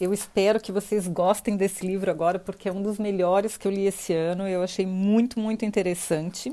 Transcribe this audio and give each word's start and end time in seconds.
Eu 0.00 0.12
espero 0.12 0.60
que 0.60 0.72
vocês 0.72 1.06
gostem 1.06 1.56
desse 1.56 1.86
livro 1.86 2.10
agora, 2.10 2.38
porque 2.38 2.68
é 2.68 2.72
um 2.72 2.82
dos 2.82 2.98
melhores 2.98 3.56
que 3.56 3.66
eu 3.66 3.72
li 3.72 3.86
esse 3.86 4.12
ano. 4.12 4.46
Eu 4.46 4.62
achei 4.62 4.86
muito, 4.86 5.38
muito 5.38 5.64
interessante. 5.64 6.52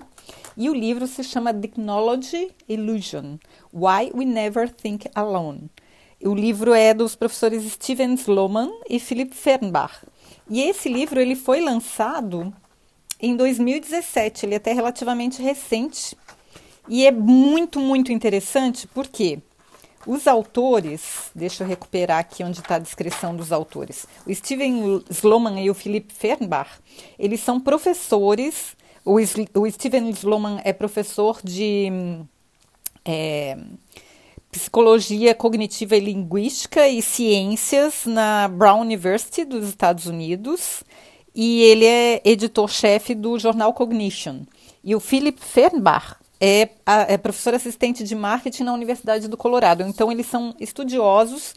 E 0.56 0.70
o 0.70 0.74
livro 0.74 1.08
se 1.08 1.24
chama 1.24 1.54
Technology 1.54 2.52
Illusion: 2.68 3.38
Why 3.74 4.12
We 4.14 4.26
Never 4.26 4.72
Think 4.72 5.10
Alone. 5.16 5.70
O 6.22 6.36
livro 6.36 6.74
é 6.74 6.94
dos 6.94 7.16
professores 7.16 7.64
Steven 7.72 8.14
Sloman 8.16 8.70
e 8.90 9.00
Philip 9.00 9.34
Fernbach. 9.34 10.06
E 10.50 10.62
esse 10.62 10.90
livro 10.90 11.20
ele 11.20 11.36
foi 11.36 11.62
lançado 11.62 12.54
em 13.22 13.36
2017, 13.36 14.46
ele 14.46 14.54
é 14.54 14.58
até 14.58 14.74
relativamente 14.74 15.42
recente. 15.42 16.18
E 16.88 17.06
é 17.06 17.12
muito, 17.12 17.80
muito 17.80 18.12
interessante 18.12 18.88
porque 18.88 19.40
os 20.06 20.28
autores, 20.28 21.32
deixa 21.36 21.64
eu 21.64 21.68
recuperar 21.68 22.20
aqui 22.20 22.44
onde 22.44 22.60
está 22.60 22.76
a 22.76 22.80
descrição 22.80 23.36
dos 23.36 23.52
autores. 23.52 24.08
O 24.26 24.34
Steven 24.34 25.04
Sloman 25.10 25.60
e 25.62 25.70
o 25.70 25.74
Philip 25.74 26.14
Fernbach, 26.14 26.70
eles 27.18 27.42
são 27.42 27.60
professores. 27.60 28.78
O, 29.04 29.16
o 29.16 29.72
Steven 29.72 30.10
Sloman 30.10 30.62
é 30.64 30.72
professor 30.72 31.40
de 31.44 31.92
é, 33.04 33.58
psicologia 34.52 35.36
cognitiva 35.36 35.96
e 35.96 36.00
linguística 36.00 36.88
e 36.88 37.02
ciências 37.02 38.06
na 38.06 38.48
Brown 38.48 38.82
University 38.82 39.46
dos 39.46 39.68
Estados 39.68 40.06
Unidos 40.06 40.84
e 41.36 41.62
ele 41.62 41.86
é 41.86 42.22
editor-chefe 42.26 43.14
do 43.14 43.38
jornal 43.38 43.74
Cognition. 43.74 44.42
E 44.84 44.96
o 44.96 45.00
Philip 45.00 45.40
Fernbach 45.40 46.16
é, 46.40 46.70
é 47.08 47.18
professor 47.18 47.54
assistente 47.54 48.04
de 48.04 48.16
marketing 48.16 48.64
na 48.64 48.74
Universidade 48.74 49.28
do 49.28 49.36
Colorado. 49.36 49.84
Então, 49.84 50.12
eles 50.12 50.26
são 50.26 50.56
estudiosos 50.60 51.54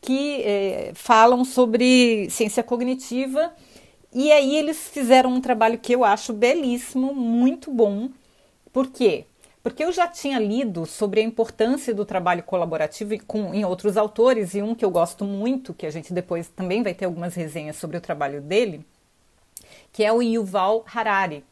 que 0.00 0.42
é, 0.42 0.92
falam 0.94 1.44
sobre 1.44 2.28
ciência 2.30 2.62
cognitiva. 2.62 3.52
E 4.12 4.30
aí 4.30 4.56
eles 4.56 4.88
fizeram 4.88 5.30
um 5.30 5.40
trabalho 5.40 5.78
que 5.78 5.94
eu 5.94 6.04
acho 6.04 6.32
belíssimo, 6.32 7.14
muito 7.14 7.70
bom. 7.70 8.08
Por 8.72 8.88
quê? 8.88 9.24
Porque 9.62 9.82
eu 9.82 9.90
já 9.90 10.06
tinha 10.06 10.38
lido 10.38 10.84
sobre 10.84 11.20
a 11.20 11.24
importância 11.24 11.94
do 11.94 12.04
trabalho 12.04 12.42
colaborativo 12.42 13.18
com, 13.24 13.54
em 13.54 13.64
outros 13.64 13.96
autores, 13.96 14.54
e 14.54 14.60
um 14.60 14.74
que 14.74 14.84
eu 14.84 14.90
gosto 14.90 15.24
muito, 15.24 15.72
que 15.72 15.86
a 15.86 15.90
gente 15.90 16.12
depois 16.12 16.48
também 16.48 16.82
vai 16.82 16.92
ter 16.92 17.06
algumas 17.06 17.34
resenhas 17.34 17.76
sobre 17.76 17.96
o 17.96 18.00
trabalho 18.00 18.42
dele, 18.42 18.84
que 19.90 20.04
é 20.04 20.12
o 20.12 20.20
Yuval 20.20 20.84
Harari 20.94 21.42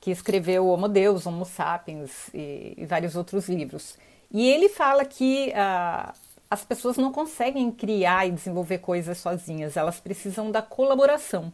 que 0.00 0.10
escreveu 0.10 0.66
Homo 0.66 0.88
Deus, 0.88 1.26
Homo 1.26 1.44
Sapiens 1.44 2.30
e, 2.32 2.74
e 2.76 2.86
vários 2.86 3.14
outros 3.14 3.48
livros. 3.48 3.98
E 4.32 4.48
ele 4.48 4.68
fala 4.68 5.04
que 5.04 5.52
uh, 5.52 6.12
as 6.50 6.64
pessoas 6.64 6.96
não 6.96 7.12
conseguem 7.12 7.70
criar 7.70 8.26
e 8.26 8.32
desenvolver 8.32 8.78
coisas 8.78 9.18
sozinhas, 9.18 9.76
elas 9.76 10.00
precisam 10.00 10.50
da 10.50 10.62
colaboração. 10.62 11.52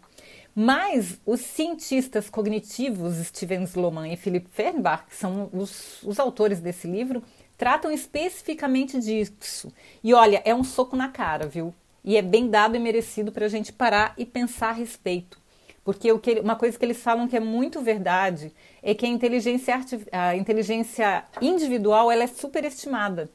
Mas 0.55 1.21
os 1.27 1.41
cientistas 1.41 2.31
cognitivos 2.31 3.17
Steven 3.17 3.65
Sloman 3.65 4.09
e 4.11 4.17
Philip 4.17 4.49
Fernbach, 4.49 5.05
que 5.07 5.15
são 5.15 5.51
os, 5.53 6.03
os 6.03 6.19
autores 6.19 6.61
desse 6.61 6.87
livro, 6.87 7.23
tratam 7.59 7.91
especificamente 7.91 8.99
disso. 8.99 9.71
E 10.03 10.15
olha, 10.15 10.41
é 10.47 10.55
um 10.55 10.65
soco 10.65 10.97
na 10.97 11.09
cara, 11.09 11.47
viu? 11.47 11.75
E 12.03 12.17
é 12.17 12.23
bem 12.23 12.49
dado 12.49 12.77
e 12.77 12.79
merecido 12.79 13.33
para 13.33 13.47
a 13.47 13.49
gente 13.49 13.73
parar 13.73 14.15
e 14.17 14.25
pensar 14.25 14.69
a 14.69 14.73
respeito. 14.73 15.39
Porque 15.87 16.11
o 16.11 16.19
que, 16.19 16.41
uma 16.41 16.57
coisa 16.57 16.77
que 16.77 16.85
eles 16.85 17.01
falam 17.01 17.29
que 17.29 17.37
é 17.37 17.41
muito 17.41 17.81
verdade 17.81 18.53
é 18.83 18.93
que 18.93 19.07
a 19.07 19.09
inteligência, 19.09 19.81
a 20.11 20.35
inteligência 20.35 21.25
individual 21.41 22.11
ela 22.11 22.25
é 22.25 22.27
superestimada. 22.27 23.31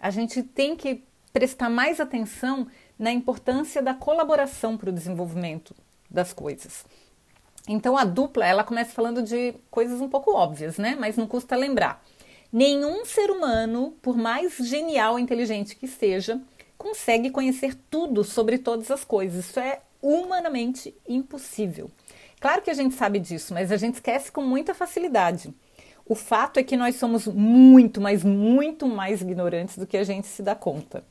A 0.00 0.10
gente 0.10 0.42
tem 0.42 0.74
que 0.74 1.04
prestar 1.32 1.70
mais 1.70 2.00
atenção 2.00 2.66
na 2.98 3.12
importância 3.12 3.80
da 3.80 3.94
colaboração 3.94 4.76
para 4.76 4.90
o 4.90 4.92
desenvolvimento 4.92 5.72
das 6.10 6.32
coisas. 6.32 6.84
Então 7.68 7.96
a 7.96 8.04
dupla 8.04 8.44
ela 8.44 8.64
começa 8.64 8.90
falando 8.90 9.22
de 9.22 9.54
coisas 9.70 10.00
um 10.00 10.08
pouco 10.08 10.34
óbvias, 10.34 10.78
né? 10.78 10.96
Mas 10.98 11.16
não 11.16 11.28
custa 11.28 11.54
lembrar. 11.54 12.04
Nenhum 12.52 13.04
ser 13.04 13.30
humano, 13.30 13.94
por 14.02 14.16
mais 14.16 14.56
genial 14.56 15.16
e 15.16 15.22
inteligente 15.22 15.76
que 15.76 15.86
seja, 15.86 16.40
consegue 16.76 17.30
conhecer 17.30 17.76
tudo 17.88 18.24
sobre 18.24 18.58
todas 18.58 18.90
as 18.90 19.04
coisas. 19.04 19.44
Isso 19.44 19.60
é 19.60 19.80
humanamente 20.04 20.94
impossível. 21.08 21.90
Claro 22.38 22.60
que 22.60 22.70
a 22.70 22.74
gente 22.74 22.94
sabe 22.94 23.18
disso, 23.18 23.54
mas 23.54 23.72
a 23.72 23.76
gente 23.78 23.94
esquece 23.94 24.30
com 24.30 24.42
muita 24.42 24.74
facilidade. 24.74 25.52
O 26.04 26.14
fato 26.14 26.60
é 26.60 26.62
que 26.62 26.76
nós 26.76 26.96
somos 26.96 27.26
muito, 27.26 28.02
mas 28.02 28.22
muito 28.22 28.86
mais 28.86 29.22
ignorantes 29.22 29.78
do 29.78 29.86
que 29.86 29.96
a 29.96 30.04
gente 30.04 30.26
se 30.26 30.42
dá 30.42 30.54
conta. 30.54 31.02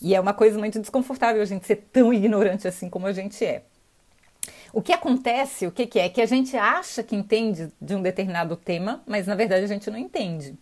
E 0.00 0.14
é 0.14 0.20
uma 0.20 0.32
coisa 0.32 0.58
muito 0.58 0.80
desconfortável 0.80 1.42
a 1.42 1.44
gente 1.44 1.66
ser 1.66 1.88
tão 1.92 2.12
ignorante 2.12 2.66
assim 2.66 2.88
como 2.88 3.06
a 3.06 3.12
gente 3.12 3.44
é. 3.44 3.64
O 4.72 4.80
que 4.80 4.92
acontece, 4.92 5.66
o 5.66 5.70
que, 5.70 5.86
que 5.86 5.98
é? 5.98 6.08
Que 6.08 6.22
a 6.22 6.26
gente 6.26 6.56
acha 6.56 7.02
que 7.02 7.14
entende 7.14 7.70
de 7.78 7.94
um 7.94 8.00
determinado 8.00 8.56
tema, 8.56 9.02
mas 9.06 9.26
na 9.26 9.34
verdade 9.34 9.64
a 9.64 9.68
gente 9.68 9.90
não 9.90 9.98
entende. 9.98 10.56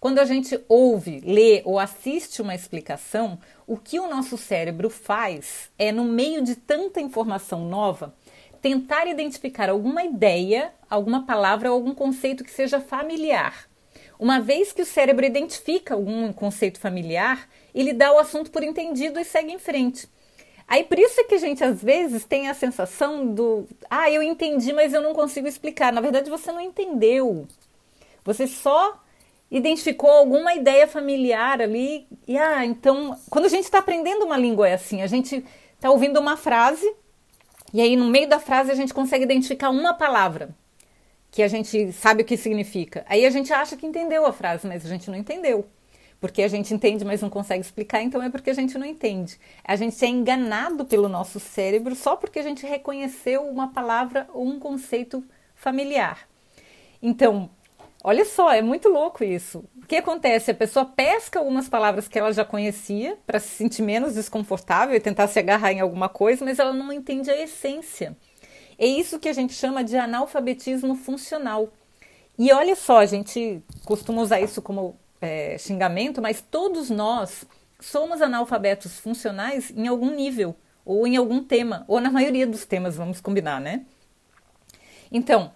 Quando 0.00 0.18
a 0.18 0.24
gente 0.24 0.58
ouve, 0.66 1.20
lê 1.20 1.60
ou 1.66 1.78
assiste 1.78 2.40
uma 2.40 2.54
explicação, 2.54 3.38
o 3.70 3.76
que 3.76 4.00
o 4.00 4.08
nosso 4.08 4.36
cérebro 4.36 4.90
faz 4.90 5.70
é, 5.78 5.92
no 5.92 6.02
meio 6.02 6.42
de 6.42 6.56
tanta 6.56 7.00
informação 7.00 7.68
nova, 7.68 8.12
tentar 8.60 9.06
identificar 9.06 9.70
alguma 9.70 10.02
ideia, 10.02 10.74
alguma 10.90 11.24
palavra 11.24 11.70
ou 11.70 11.76
algum 11.76 11.94
conceito 11.94 12.42
que 12.42 12.50
seja 12.50 12.80
familiar. 12.80 13.68
Uma 14.18 14.40
vez 14.40 14.72
que 14.72 14.82
o 14.82 14.84
cérebro 14.84 15.24
identifica 15.24 15.94
algum 15.94 16.32
conceito 16.32 16.80
familiar, 16.80 17.48
ele 17.72 17.92
dá 17.92 18.12
o 18.12 18.18
assunto 18.18 18.50
por 18.50 18.64
entendido 18.64 19.20
e 19.20 19.24
segue 19.24 19.52
em 19.52 19.58
frente. 19.60 20.08
Aí 20.66 20.82
por 20.82 20.98
isso 20.98 21.20
é 21.20 21.24
que 21.24 21.36
a 21.36 21.38
gente 21.38 21.62
às 21.62 21.80
vezes 21.80 22.24
tem 22.24 22.48
a 22.48 22.54
sensação 22.54 23.24
do, 23.24 23.68
ah, 23.88 24.10
eu 24.10 24.20
entendi, 24.20 24.72
mas 24.72 24.92
eu 24.92 25.00
não 25.00 25.14
consigo 25.14 25.46
explicar. 25.46 25.92
Na 25.92 26.00
verdade, 26.00 26.28
você 26.28 26.50
não 26.50 26.60
entendeu. 26.60 27.46
Você 28.24 28.48
só 28.48 29.00
identificou 29.50 30.10
alguma 30.10 30.54
ideia 30.54 30.86
familiar 30.86 31.60
ali. 31.60 32.06
E 32.26 32.38
ah, 32.38 32.64
então, 32.64 33.18
quando 33.28 33.46
a 33.46 33.48
gente 33.48 33.64
está 33.64 33.78
aprendendo 33.78 34.24
uma 34.24 34.36
língua 34.36 34.68
é 34.68 34.74
assim, 34.74 35.02
a 35.02 35.06
gente 35.06 35.44
está 35.74 35.90
ouvindo 35.90 36.20
uma 36.20 36.36
frase 36.36 36.90
e 37.72 37.80
aí 37.80 37.96
no 37.96 38.06
meio 38.06 38.28
da 38.28 38.38
frase 38.38 38.70
a 38.70 38.74
gente 38.74 38.94
consegue 38.94 39.24
identificar 39.24 39.70
uma 39.70 39.94
palavra 39.94 40.50
que 41.30 41.42
a 41.42 41.48
gente 41.48 41.92
sabe 41.92 42.22
o 42.22 42.24
que 42.24 42.36
significa. 42.36 43.04
Aí 43.08 43.24
a 43.24 43.30
gente 43.30 43.52
acha 43.52 43.76
que 43.76 43.86
entendeu 43.86 44.26
a 44.26 44.32
frase, 44.32 44.66
mas 44.66 44.84
a 44.84 44.88
gente 44.88 45.10
não 45.10 45.16
entendeu. 45.16 45.66
Porque 46.20 46.42
a 46.42 46.48
gente 46.48 46.74
entende, 46.74 47.04
mas 47.04 47.22
não 47.22 47.30
consegue 47.30 47.64
explicar, 47.64 48.02
então 48.02 48.22
é 48.22 48.28
porque 48.28 48.50
a 48.50 48.54
gente 48.54 48.76
não 48.76 48.84
entende. 48.84 49.38
A 49.64 49.74
gente 49.74 50.04
é 50.04 50.08
enganado 50.08 50.84
pelo 50.84 51.08
nosso 51.08 51.40
cérebro 51.40 51.94
só 51.94 52.14
porque 52.14 52.38
a 52.38 52.42
gente 52.42 52.66
reconheceu 52.66 53.42
uma 53.48 53.68
palavra 53.68 54.28
ou 54.34 54.46
um 54.46 54.58
conceito 54.58 55.24
familiar. 55.54 56.28
Então, 57.00 57.48
Olha 58.02 58.24
só, 58.24 58.50
é 58.50 58.62
muito 58.62 58.88
louco 58.88 59.22
isso. 59.22 59.64
O 59.76 59.86
que 59.86 59.96
acontece? 59.96 60.50
A 60.50 60.54
pessoa 60.54 60.86
pesca 60.86 61.38
algumas 61.38 61.68
palavras 61.68 62.08
que 62.08 62.18
ela 62.18 62.32
já 62.32 62.44
conhecia 62.44 63.18
para 63.26 63.38
se 63.38 63.48
sentir 63.48 63.82
menos 63.82 64.14
desconfortável 64.14 64.96
e 64.96 65.00
tentar 65.00 65.28
se 65.28 65.38
agarrar 65.38 65.72
em 65.72 65.80
alguma 65.80 66.08
coisa, 66.08 66.44
mas 66.44 66.58
ela 66.58 66.72
não 66.72 66.90
entende 66.92 67.30
a 67.30 67.38
essência. 67.38 68.16
É 68.78 68.86
isso 68.86 69.18
que 69.18 69.28
a 69.28 69.32
gente 69.34 69.52
chama 69.52 69.84
de 69.84 69.98
analfabetismo 69.98 70.94
funcional. 70.94 71.68
E 72.38 72.50
olha 72.50 72.74
só, 72.74 73.00
a 73.00 73.06
gente 73.06 73.62
costuma 73.84 74.22
usar 74.22 74.40
isso 74.40 74.62
como 74.62 74.96
é, 75.20 75.58
xingamento, 75.58 76.22
mas 76.22 76.40
todos 76.40 76.88
nós 76.88 77.44
somos 77.78 78.22
analfabetos 78.22 78.98
funcionais 78.98 79.70
em 79.76 79.86
algum 79.86 80.10
nível, 80.10 80.56
ou 80.84 81.06
em 81.06 81.18
algum 81.18 81.44
tema, 81.44 81.84
ou 81.86 82.00
na 82.00 82.10
maioria 82.10 82.46
dos 82.46 82.64
temas, 82.64 82.96
vamos 82.96 83.20
combinar, 83.20 83.60
né? 83.60 83.84
Então, 85.12 85.52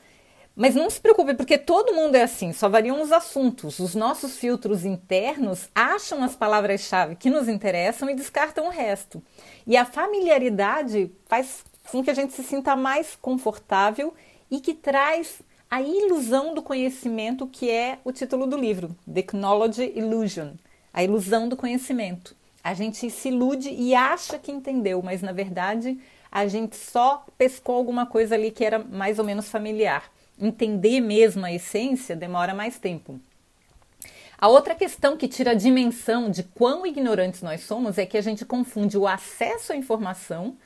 mas 0.55 0.75
não 0.75 0.89
se 0.89 1.01
preocupe, 1.01 1.35
porque 1.35 1.59
todo 1.59 1.95
mundo 1.95 2.15
é 2.15 2.23
assim, 2.23 2.53
só 2.53 2.69
variam 2.69 3.03
os 3.03 3.11
assuntos. 3.11 3.79
Os 3.79 3.95
nossos 3.95 4.37
filtros 4.37 4.85
internos 4.85 5.69
acham 5.75 6.23
as 6.23 6.37
palavras-chave 6.37 7.17
que 7.17 7.31
nos 7.31 7.49
interessam 7.49 8.09
e 8.09 8.15
descartam 8.15 8.67
o 8.67 8.71
resto. 8.71 9.23
E 9.67 9.77
a 9.77 9.85
familiaridade 9.85 11.11
faz 11.27 11.65
com 11.91 12.03
que 12.03 12.11
a 12.11 12.15
gente 12.15 12.33
se 12.33 12.43
sinta 12.43 12.77
mais 12.77 13.17
confortável 13.21 14.15
e 14.51 14.61
que 14.61 14.75
traz 14.75 15.43
a 15.71 15.83
ilusão 15.83 16.55
do 16.55 16.63
conhecimento, 16.63 17.47
que 17.47 17.71
é 17.71 17.99
o 18.05 18.13
título 18.13 18.47
do 18.47 18.57
livro, 18.57 18.95
Technology 19.13 19.93
Illusion 19.97 20.53
a 20.95 21.03
ilusão 21.03 21.49
do 21.49 21.57
conhecimento. 21.57 22.37
A 22.63 22.73
gente 22.73 23.11
se 23.11 23.29
ilude 23.29 23.69
e 23.69 23.95
acha 23.95 24.39
que 24.39 24.53
entendeu, 24.53 25.03
mas 25.03 25.21
na 25.21 25.33
verdade 25.33 25.99
a 26.31 26.47
gente 26.47 26.77
só 26.77 27.27
pescou 27.37 27.75
alguma 27.75 28.07
coisa 28.07 28.37
ali 28.37 28.53
que 28.53 28.65
era 28.65 28.79
mais 28.79 29.19
ou 29.19 29.25
menos 29.25 29.49
familiar. 29.49 30.05
Entender 30.39 31.01
mesmo 31.01 31.45
a 31.45 31.53
essência 31.53 32.17
demora 32.17 32.55
mais 32.55 32.79
tempo. 32.79 33.21
A 34.37 34.49
outra 34.49 34.75
questão 34.75 35.17
que 35.17 35.29
tira 35.29 35.53
a 35.53 35.55
dimensão 35.55 36.31
de 36.31 36.43
quão 36.43 36.87
ignorantes 36.87 37.41
nós 37.41 37.63
somos 37.63 37.99
é 37.99 38.05
que 38.05 38.19
a 38.19 38.21
gente 38.21 38.45
confunde 38.45 38.99
o 38.99 39.07
acesso 39.07 39.73
à 39.73 39.77
informação 39.77 40.57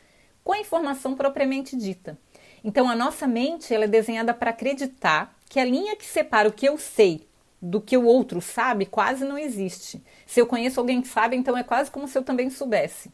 com 0.42 0.52
a 0.52 0.58
informação 0.58 1.14
propriamente 1.14 1.76
dita. 1.76 2.18
Então 2.64 2.88
a 2.88 2.96
nossa 2.96 3.26
mente 3.26 3.72
ela 3.72 3.84
é 3.84 3.88
desenhada 3.88 4.32
para 4.32 4.50
acreditar 4.50 5.36
que 5.48 5.60
a 5.60 5.64
linha 5.64 5.94
que 5.94 6.06
separa 6.06 6.48
o 6.48 6.52
que 6.52 6.66
eu 6.66 6.78
sei 6.78 7.26
do 7.60 7.80
que 7.80 7.96
o 7.96 8.04
outro 8.04 8.40
sabe 8.40 8.86
quase 8.86 9.24
não 9.24 9.38
existe. 9.38 10.02
Se 10.26 10.40
eu 10.40 10.46
conheço 10.46 10.80
alguém 10.80 11.02
que 11.02 11.08
sabe, 11.08 11.36
então 11.36 11.56
é 11.56 11.62
quase 11.62 11.90
como 11.90 12.08
se 12.08 12.16
eu 12.16 12.22
também 12.22 12.50
soubesse. 12.50 13.10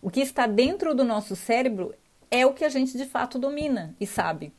O 0.00 0.10
que 0.10 0.20
está 0.20 0.46
dentro 0.46 0.94
do 0.94 1.04
nosso 1.04 1.36
cérebro 1.36 1.94
é 2.30 2.46
o 2.46 2.54
que 2.54 2.64
a 2.64 2.68
gente 2.68 2.96
de 2.96 3.04
fato 3.04 3.38
domina 3.38 3.94
e 4.00 4.06
sabe. 4.06 4.52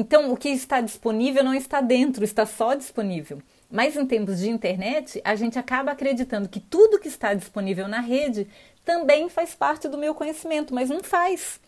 Então, 0.00 0.32
o 0.32 0.36
que 0.36 0.50
está 0.50 0.80
disponível 0.80 1.42
não 1.42 1.52
está 1.52 1.80
dentro, 1.80 2.22
está 2.22 2.46
só 2.46 2.72
disponível. 2.74 3.42
Mas 3.68 3.96
em 3.96 4.06
tempos 4.06 4.38
de 4.38 4.48
internet, 4.48 5.20
a 5.24 5.34
gente 5.34 5.58
acaba 5.58 5.90
acreditando 5.90 6.48
que 6.48 6.60
tudo 6.60 7.00
que 7.00 7.08
está 7.08 7.34
disponível 7.34 7.88
na 7.88 7.98
rede 7.98 8.46
também 8.84 9.28
faz 9.28 9.56
parte 9.56 9.88
do 9.88 9.98
meu 9.98 10.14
conhecimento, 10.14 10.72
mas 10.72 10.88
não 10.88 11.02
faz. 11.02 11.58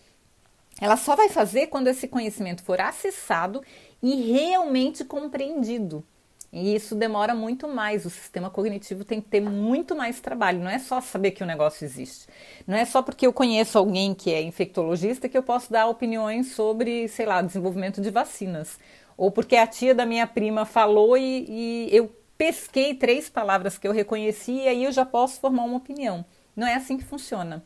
Ela 0.80 0.96
só 0.96 1.16
vai 1.16 1.28
fazer 1.28 1.66
quando 1.66 1.88
esse 1.88 2.06
conhecimento 2.06 2.62
for 2.62 2.80
acessado 2.80 3.64
e 4.00 4.30
realmente 4.30 5.04
compreendido. 5.04 6.04
E 6.52 6.74
isso 6.74 6.96
demora 6.96 7.34
muito 7.34 7.68
mais. 7.68 8.04
O 8.04 8.10
sistema 8.10 8.50
cognitivo 8.50 9.04
tem 9.04 9.20
que 9.20 9.28
ter 9.28 9.40
muito 9.40 9.94
mais 9.94 10.20
trabalho. 10.20 10.58
Não 10.58 10.70
é 10.70 10.78
só 10.78 11.00
saber 11.00 11.30
que 11.30 11.44
o 11.44 11.46
negócio 11.46 11.84
existe. 11.84 12.26
Não 12.66 12.76
é 12.76 12.84
só 12.84 13.02
porque 13.02 13.26
eu 13.26 13.32
conheço 13.32 13.78
alguém 13.78 14.14
que 14.14 14.32
é 14.32 14.42
infectologista 14.42 15.28
que 15.28 15.38
eu 15.38 15.42
posso 15.42 15.72
dar 15.72 15.86
opiniões 15.86 16.52
sobre, 16.52 17.06
sei 17.08 17.24
lá, 17.24 17.40
desenvolvimento 17.40 18.00
de 18.00 18.10
vacinas. 18.10 18.78
Ou 19.16 19.30
porque 19.30 19.54
a 19.54 19.66
tia 19.66 19.94
da 19.94 20.04
minha 20.04 20.26
prima 20.26 20.64
falou 20.64 21.16
e, 21.16 21.46
e 21.48 21.88
eu 21.92 22.12
pesquei 22.36 22.94
três 22.94 23.28
palavras 23.28 23.78
que 23.78 23.86
eu 23.86 23.92
reconheci 23.92 24.52
e 24.52 24.68
aí 24.68 24.84
eu 24.84 24.92
já 24.92 25.04
posso 25.04 25.38
formar 25.38 25.64
uma 25.64 25.76
opinião. 25.76 26.24
Não 26.56 26.66
é 26.66 26.74
assim 26.74 26.96
que 26.96 27.04
funciona. 27.04 27.62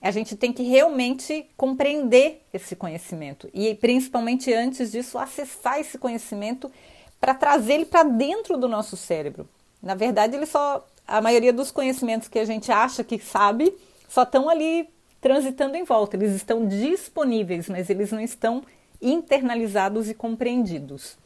A 0.00 0.10
gente 0.10 0.36
tem 0.36 0.52
que 0.52 0.62
realmente 0.62 1.46
compreender 1.56 2.42
esse 2.54 2.76
conhecimento 2.76 3.50
e, 3.52 3.74
principalmente 3.74 4.52
antes 4.52 4.92
disso, 4.92 5.18
acessar 5.18 5.78
esse 5.78 5.98
conhecimento 5.98 6.70
para 7.20 7.34
trazer 7.34 7.74
ele 7.74 7.84
para 7.84 8.02
dentro 8.02 8.56
do 8.56 8.66
nosso 8.66 8.96
cérebro. 8.96 9.48
Na 9.82 9.94
verdade, 9.94 10.36
ele 10.36 10.46
só 10.46 10.86
a 11.06 11.20
maioria 11.20 11.52
dos 11.52 11.70
conhecimentos 11.70 12.28
que 12.28 12.38
a 12.38 12.44
gente 12.44 12.70
acha 12.70 13.04
que 13.04 13.18
sabe 13.18 13.74
só 14.08 14.22
estão 14.22 14.48
ali 14.48 14.88
transitando 15.20 15.76
em 15.76 15.84
volta. 15.84 16.16
Eles 16.16 16.34
estão 16.34 16.66
disponíveis, 16.66 17.68
mas 17.68 17.90
eles 17.90 18.10
não 18.10 18.20
estão 18.20 18.62
internalizados 19.02 20.08
e 20.08 20.14
compreendidos. 20.14 21.18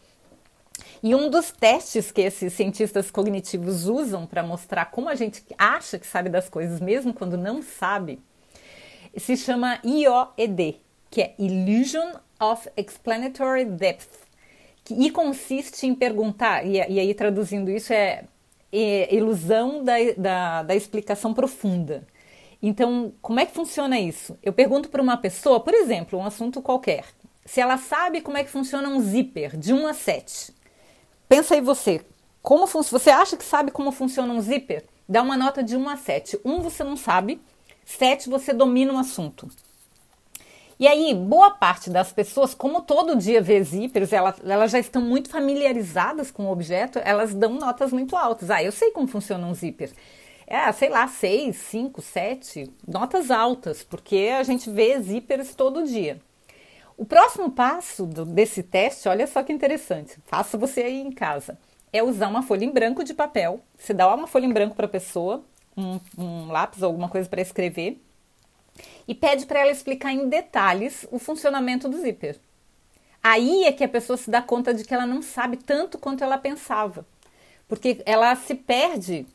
E 1.02 1.14
um 1.14 1.30
dos 1.30 1.52
testes 1.52 2.10
que 2.10 2.22
esses 2.22 2.52
cientistas 2.52 3.10
cognitivos 3.10 3.86
usam 3.86 4.26
para 4.26 4.42
mostrar 4.42 4.86
como 4.86 5.08
a 5.08 5.14
gente 5.14 5.44
acha 5.56 5.98
que 5.98 6.06
sabe 6.06 6.28
das 6.28 6.48
coisas, 6.48 6.80
mesmo 6.80 7.12
quando 7.12 7.36
não 7.36 7.62
sabe, 7.62 8.20
se 9.16 9.36
chama 9.36 9.78
IOED, 9.84 10.80
que 11.10 11.22
é 11.22 11.34
Illusion 11.38 12.14
of 12.40 12.68
Explanatory 12.76 13.66
Depth 13.66 14.23
e 14.90 15.10
consiste 15.10 15.86
em 15.86 15.94
perguntar, 15.94 16.66
e, 16.66 16.74
e 16.76 17.00
aí 17.00 17.14
traduzindo 17.14 17.70
isso 17.70 17.92
é, 17.92 18.24
é 18.72 19.14
ilusão 19.14 19.82
da, 19.82 19.94
da, 20.16 20.62
da 20.64 20.74
explicação 20.74 21.32
profunda. 21.32 22.06
Então, 22.62 23.12
como 23.20 23.40
é 23.40 23.46
que 23.46 23.52
funciona 23.52 23.98
isso? 23.98 24.38
Eu 24.42 24.52
pergunto 24.52 24.88
para 24.88 25.02
uma 25.02 25.16
pessoa, 25.16 25.60
por 25.60 25.74
exemplo, 25.74 26.18
um 26.18 26.24
assunto 26.24 26.62
qualquer, 26.62 27.04
se 27.44 27.60
ela 27.60 27.76
sabe 27.76 28.20
como 28.20 28.38
é 28.38 28.44
que 28.44 28.50
funciona 28.50 28.88
um 28.88 29.00
zíper 29.00 29.56
de 29.56 29.72
1 29.72 29.86
a 29.86 29.92
7. 29.92 30.54
Pensa 31.28 31.54
aí 31.54 31.60
você, 31.60 32.00
como 32.42 32.66
você 32.66 33.10
acha 33.10 33.36
que 33.36 33.44
sabe 33.44 33.70
como 33.70 33.92
funciona 33.92 34.32
um 34.32 34.40
zíper? 34.40 34.84
Dá 35.08 35.22
uma 35.22 35.36
nota 35.36 35.62
de 35.62 35.76
1 35.76 35.88
a 35.88 35.96
7. 35.96 36.40
1 36.44 36.60
você 36.60 36.82
não 36.82 36.96
sabe, 36.96 37.40
7 37.84 38.28
você 38.28 38.52
domina 38.52 38.92
um 38.92 38.98
assunto. 38.98 39.48
E 40.78 40.88
aí, 40.88 41.14
boa 41.14 41.52
parte 41.52 41.88
das 41.88 42.12
pessoas, 42.12 42.52
como 42.52 42.82
todo 42.82 43.16
dia 43.16 43.40
vê 43.40 43.62
zíperos, 43.62 44.12
elas, 44.12 44.36
elas 44.44 44.72
já 44.72 44.78
estão 44.78 45.00
muito 45.00 45.28
familiarizadas 45.28 46.32
com 46.32 46.46
o 46.46 46.50
objeto, 46.50 46.98
elas 47.04 47.32
dão 47.32 47.54
notas 47.54 47.92
muito 47.92 48.16
altas. 48.16 48.50
Ah, 48.50 48.62
eu 48.62 48.72
sei 48.72 48.90
como 48.90 49.06
funciona 49.06 49.46
um 49.46 49.54
zíper. 49.54 49.92
É, 50.46 50.70
sei 50.72 50.88
lá, 50.88 51.06
6, 51.06 51.56
5, 51.56 52.02
7, 52.02 52.70
notas 52.86 53.30
altas, 53.30 53.82
porque 53.84 54.30
a 54.36 54.42
gente 54.42 54.68
vê 54.68 54.98
zíperes 55.00 55.54
todo 55.54 55.84
dia. 55.84 56.20
O 56.96 57.04
próximo 57.04 57.50
passo 57.50 58.04
do, 58.04 58.24
desse 58.24 58.62
teste, 58.62 59.08
olha 59.08 59.26
só 59.26 59.42
que 59.42 59.52
interessante, 59.52 60.16
faça 60.26 60.58
você 60.58 60.82
aí 60.82 61.00
em 61.00 61.10
casa, 61.10 61.58
é 61.92 62.02
usar 62.02 62.28
uma 62.28 62.42
folha 62.42 62.64
em 62.64 62.70
branco 62.70 63.02
de 63.04 63.14
papel. 63.14 63.60
Você 63.78 63.94
dá 63.94 64.12
uma 64.12 64.26
folha 64.26 64.46
em 64.46 64.52
branco 64.52 64.74
para 64.74 64.86
a 64.86 64.88
pessoa, 64.88 65.44
um, 65.76 65.98
um 66.18 66.48
lápis, 66.48 66.82
alguma 66.82 67.08
coisa 67.08 67.28
para 67.28 67.40
escrever, 67.40 68.00
e 69.06 69.14
pede 69.14 69.46
para 69.46 69.60
ela 69.60 69.70
explicar 69.70 70.12
em 70.12 70.28
detalhes 70.28 71.06
o 71.10 71.18
funcionamento 71.18 71.88
do 71.88 72.00
zíper. 72.00 72.38
Aí 73.22 73.64
é 73.64 73.72
que 73.72 73.82
a 73.82 73.88
pessoa 73.88 74.16
se 74.16 74.30
dá 74.30 74.42
conta 74.42 74.74
de 74.74 74.84
que 74.84 74.92
ela 74.92 75.06
não 75.06 75.22
sabe 75.22 75.56
tanto 75.56 75.98
quanto 75.98 76.22
ela 76.22 76.36
pensava, 76.36 77.06
porque 77.66 78.02
ela 78.04 78.36
se 78.36 78.54
perde. 78.54 79.26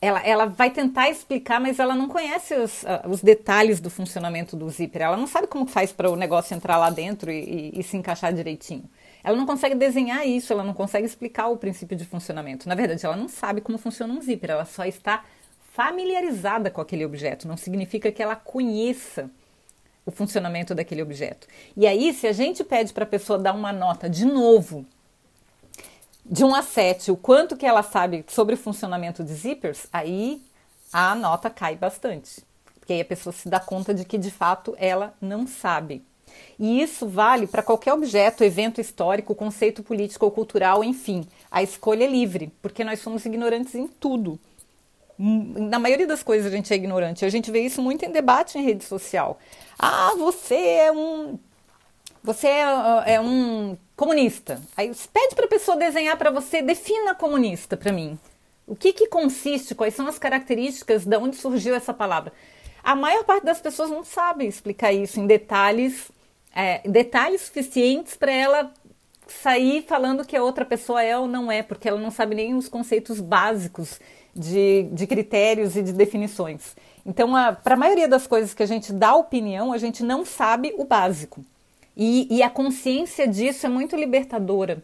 Ela, 0.00 0.20
ela 0.26 0.46
vai 0.46 0.68
tentar 0.68 1.08
explicar, 1.08 1.60
mas 1.60 1.78
ela 1.78 1.94
não 1.94 2.08
conhece 2.08 2.54
os, 2.56 2.82
uh, 2.82 3.08
os 3.08 3.22
detalhes 3.22 3.78
do 3.78 3.88
funcionamento 3.88 4.56
do 4.56 4.68
zíper. 4.68 5.02
Ela 5.02 5.16
não 5.16 5.28
sabe 5.28 5.46
como 5.46 5.64
faz 5.64 5.92
para 5.92 6.10
o 6.10 6.16
negócio 6.16 6.52
entrar 6.56 6.76
lá 6.76 6.90
dentro 6.90 7.30
e, 7.30 7.70
e, 7.74 7.78
e 7.80 7.82
se 7.84 7.96
encaixar 7.96 8.32
direitinho. 8.32 8.90
Ela 9.22 9.36
não 9.36 9.46
consegue 9.46 9.76
desenhar 9.76 10.26
isso, 10.26 10.52
ela 10.52 10.64
não 10.64 10.74
consegue 10.74 11.06
explicar 11.06 11.46
o 11.46 11.56
princípio 11.56 11.96
de 11.96 12.04
funcionamento. 12.04 12.68
Na 12.68 12.74
verdade, 12.74 13.06
ela 13.06 13.16
não 13.16 13.28
sabe 13.28 13.60
como 13.60 13.78
funciona 13.78 14.12
um 14.12 14.20
zíper, 14.20 14.50
ela 14.50 14.64
só 14.64 14.84
está 14.84 15.24
familiarizada 15.72 16.70
com 16.70 16.80
aquele 16.80 17.04
objeto, 17.04 17.48
não 17.48 17.56
significa 17.56 18.12
que 18.12 18.22
ela 18.22 18.36
conheça 18.36 19.30
o 20.04 20.10
funcionamento 20.10 20.74
daquele 20.74 21.02
objeto. 21.02 21.46
E 21.76 21.86
aí, 21.86 22.12
se 22.12 22.26
a 22.26 22.32
gente 22.32 22.62
pede 22.62 22.92
para 22.92 23.04
a 23.04 23.06
pessoa 23.06 23.38
dar 23.38 23.54
uma 23.54 23.72
nota 23.72 24.08
de 24.08 24.24
novo, 24.24 24.84
de 26.24 26.44
1 26.44 26.54
a 26.54 26.62
7, 26.62 27.10
o 27.10 27.16
quanto 27.16 27.56
que 27.56 27.66
ela 27.66 27.82
sabe 27.82 28.24
sobre 28.28 28.54
o 28.54 28.58
funcionamento 28.58 29.24
de 29.24 29.32
zippers, 29.32 29.86
aí 29.92 30.42
a 30.92 31.14
nota 31.14 31.48
cai 31.48 31.74
bastante. 31.74 32.42
Porque 32.78 32.92
aí 32.92 33.00
a 33.00 33.04
pessoa 33.04 33.32
se 33.32 33.48
dá 33.48 33.58
conta 33.58 33.94
de 33.94 34.04
que 34.04 34.18
de 34.18 34.30
fato 34.30 34.74
ela 34.78 35.14
não 35.20 35.46
sabe. 35.46 36.02
E 36.58 36.82
isso 36.82 37.06
vale 37.06 37.46
para 37.46 37.62
qualquer 37.62 37.92
objeto, 37.92 38.44
evento 38.44 38.80
histórico, 38.80 39.34
conceito 39.34 39.82
político 39.82 40.24
ou 40.24 40.30
cultural, 40.30 40.84
enfim. 40.84 41.26
A 41.50 41.62
escolha 41.62 42.04
é 42.04 42.08
livre, 42.08 42.52
porque 42.60 42.84
nós 42.84 43.00
somos 43.00 43.24
ignorantes 43.24 43.74
em 43.74 43.86
tudo 43.86 44.38
na 45.18 45.78
maioria 45.78 46.06
das 46.06 46.22
coisas 46.22 46.52
a 46.52 46.56
gente 46.56 46.72
é 46.72 46.76
ignorante. 46.76 47.24
A 47.24 47.28
gente 47.28 47.50
vê 47.50 47.60
isso 47.60 47.82
muito 47.82 48.04
em 48.04 48.10
debate 48.10 48.58
em 48.58 48.64
rede 48.64 48.84
social. 48.84 49.38
Ah, 49.78 50.14
você 50.16 50.54
é 50.54 50.92
um 50.92 51.38
você 52.22 52.46
é, 52.46 53.14
é 53.14 53.20
um 53.20 53.76
comunista. 53.96 54.60
Aí 54.76 54.88
você 54.88 55.08
pede 55.12 55.34
para 55.34 55.46
a 55.46 55.48
pessoa 55.48 55.76
desenhar 55.76 56.16
para 56.16 56.30
você, 56.30 56.62
defina 56.62 57.14
comunista 57.14 57.76
para 57.76 57.92
mim. 57.92 58.18
O 58.66 58.76
que, 58.76 58.92
que 58.92 59.08
consiste? 59.08 59.74
Quais 59.74 59.94
são 59.94 60.06
as 60.06 60.18
características? 60.18 61.04
De 61.04 61.16
onde 61.16 61.36
surgiu 61.36 61.74
essa 61.74 61.92
palavra? 61.92 62.32
A 62.82 62.94
maior 62.94 63.24
parte 63.24 63.44
das 63.44 63.60
pessoas 63.60 63.90
não 63.90 64.04
sabe 64.04 64.46
explicar 64.46 64.92
isso 64.92 65.20
em 65.20 65.26
detalhes, 65.26 66.10
é, 66.54 66.80
detalhes 66.88 67.42
suficientes 67.42 68.16
para 68.16 68.32
ela 68.32 68.72
sair 69.26 69.82
falando 69.82 70.24
que 70.24 70.36
a 70.36 70.42
outra 70.42 70.64
pessoa 70.64 71.02
é 71.02 71.16
ou 71.16 71.26
não 71.26 71.50
é, 71.50 71.62
porque 71.62 71.88
ela 71.88 72.00
não 72.00 72.10
sabe 72.10 72.34
nem 72.34 72.54
os 72.54 72.68
conceitos 72.68 73.20
básicos 73.20 74.00
de, 74.34 74.84
de 74.92 75.06
critérios 75.06 75.76
e 75.76 75.82
de 75.82 75.92
definições. 75.92 76.74
Então, 77.04 77.32
para 77.62 77.74
a 77.74 77.78
maioria 77.78 78.08
das 78.08 78.26
coisas 78.26 78.54
que 78.54 78.62
a 78.62 78.66
gente 78.66 78.92
dá 78.92 79.14
opinião, 79.14 79.72
a 79.72 79.78
gente 79.78 80.02
não 80.02 80.24
sabe 80.24 80.72
o 80.76 80.84
básico. 80.84 81.44
E, 81.96 82.26
e 82.30 82.42
a 82.42 82.48
consciência 82.48 83.28
disso 83.28 83.66
é 83.66 83.68
muito 83.68 83.96
libertadora, 83.96 84.82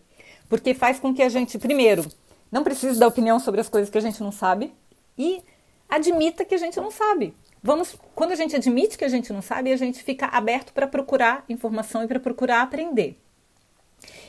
porque 0.48 0.74
faz 0.74 0.98
com 0.98 1.14
que 1.14 1.22
a 1.22 1.28
gente, 1.28 1.58
primeiro, 1.58 2.04
não 2.52 2.62
precise 2.62 2.98
dar 2.98 3.06
opinião 3.06 3.38
sobre 3.38 3.60
as 3.60 3.68
coisas 3.68 3.88
que 3.88 3.98
a 3.98 4.00
gente 4.00 4.22
não 4.22 4.32
sabe 4.32 4.72
e 5.16 5.42
admita 5.88 6.44
que 6.44 6.54
a 6.54 6.58
gente 6.58 6.78
não 6.78 6.90
sabe. 6.90 7.34
Vamos, 7.62 7.96
quando 8.14 8.32
a 8.32 8.36
gente 8.36 8.54
admite 8.54 8.96
que 8.96 9.04
a 9.04 9.08
gente 9.08 9.32
não 9.32 9.42
sabe, 9.42 9.72
a 9.72 9.76
gente 9.76 10.02
fica 10.02 10.26
aberto 10.26 10.72
para 10.72 10.86
procurar 10.86 11.44
informação 11.48 12.04
e 12.04 12.06
para 12.06 12.20
procurar 12.20 12.62
aprender. 12.62 13.18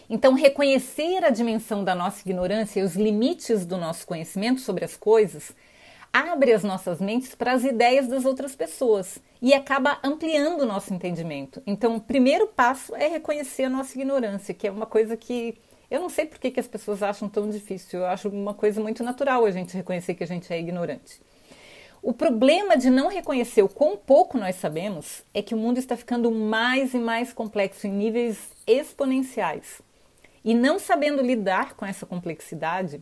Então, 0.09 0.33
reconhecer 0.33 1.23
a 1.23 1.29
dimensão 1.29 1.83
da 1.83 1.93
nossa 1.93 2.21
ignorância 2.27 2.79
e 2.79 2.83
os 2.83 2.95
limites 2.95 3.65
do 3.65 3.77
nosso 3.77 4.07
conhecimento 4.07 4.59
sobre 4.59 4.83
as 4.83 4.97
coisas 4.97 5.53
abre 6.11 6.51
as 6.51 6.63
nossas 6.63 6.99
mentes 6.99 7.35
para 7.35 7.51
as 7.51 7.63
ideias 7.63 8.07
das 8.07 8.25
outras 8.25 8.55
pessoas 8.55 9.19
e 9.39 9.53
acaba 9.53 9.99
ampliando 10.03 10.61
o 10.61 10.65
nosso 10.65 10.91
entendimento. 10.91 11.61
Então, 11.67 11.95
o 11.95 12.01
primeiro 12.01 12.47
passo 12.47 12.95
é 12.95 13.07
reconhecer 13.07 13.65
a 13.65 13.69
nossa 13.69 13.95
ignorância, 13.95 14.53
que 14.53 14.67
é 14.67 14.71
uma 14.71 14.87
coisa 14.87 15.15
que 15.15 15.55
eu 15.91 15.99
não 15.99 16.09
sei 16.09 16.25
por 16.25 16.39
que, 16.39 16.51
que 16.51 16.59
as 16.59 16.67
pessoas 16.67 17.01
acham 17.03 17.29
tão 17.29 17.49
difícil. 17.49 17.99
Eu 17.99 18.05
acho 18.07 18.29
uma 18.29 18.53
coisa 18.53 18.81
muito 18.81 19.03
natural 19.03 19.45
a 19.45 19.51
gente 19.51 19.77
reconhecer 19.77 20.15
que 20.15 20.23
a 20.23 20.27
gente 20.27 20.51
é 20.51 20.59
ignorante. 20.59 21.21
O 22.01 22.13
problema 22.13 22.77
de 22.77 22.89
não 22.89 23.09
reconhecer 23.09 23.61
o 23.61 23.69
quão 23.69 23.97
pouco 23.97 24.37
nós 24.37 24.55
sabemos 24.55 25.23
é 25.33 25.41
que 25.41 25.53
o 25.53 25.57
mundo 25.57 25.77
está 25.77 25.97
ficando 25.97 26.31
mais 26.31 26.93
e 26.93 26.97
mais 26.97 27.33
complexo 27.33 27.87
em 27.87 27.91
níveis 27.91 28.39
exponenciais. 28.65 29.81
E 30.43 30.53
não 30.53 30.79
sabendo 30.79 31.21
lidar 31.21 31.75
com 31.75 31.85
essa 31.85 32.05
complexidade, 32.05 33.01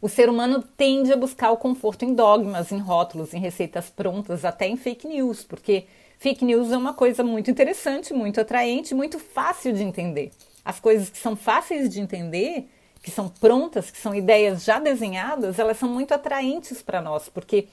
o 0.00 0.08
ser 0.08 0.28
humano 0.28 0.62
tende 0.76 1.12
a 1.12 1.16
buscar 1.16 1.50
o 1.50 1.56
conforto 1.56 2.04
em 2.04 2.14
dogmas, 2.14 2.72
em 2.72 2.78
rótulos, 2.78 3.34
em 3.34 3.40
receitas 3.40 3.90
prontas, 3.90 4.44
até 4.44 4.66
em 4.66 4.76
fake 4.76 5.06
news, 5.06 5.44
porque 5.44 5.84
fake 6.18 6.44
news 6.44 6.72
é 6.72 6.76
uma 6.76 6.94
coisa 6.94 7.22
muito 7.22 7.50
interessante, 7.50 8.14
muito 8.14 8.40
atraente, 8.40 8.94
muito 8.94 9.18
fácil 9.18 9.72
de 9.72 9.82
entender. 9.82 10.30
As 10.64 10.80
coisas 10.80 11.10
que 11.10 11.18
são 11.18 11.36
fáceis 11.36 11.88
de 11.88 12.00
entender, 12.00 12.68
que 13.02 13.10
são 13.10 13.28
prontas, 13.28 13.90
que 13.90 13.98
são 13.98 14.14
ideias 14.14 14.64
já 14.64 14.78
desenhadas, 14.78 15.58
elas 15.58 15.78
são 15.78 15.88
muito 15.88 16.12
atraentes 16.12 16.80
para 16.80 17.02
nós, 17.02 17.28
porque 17.28 17.68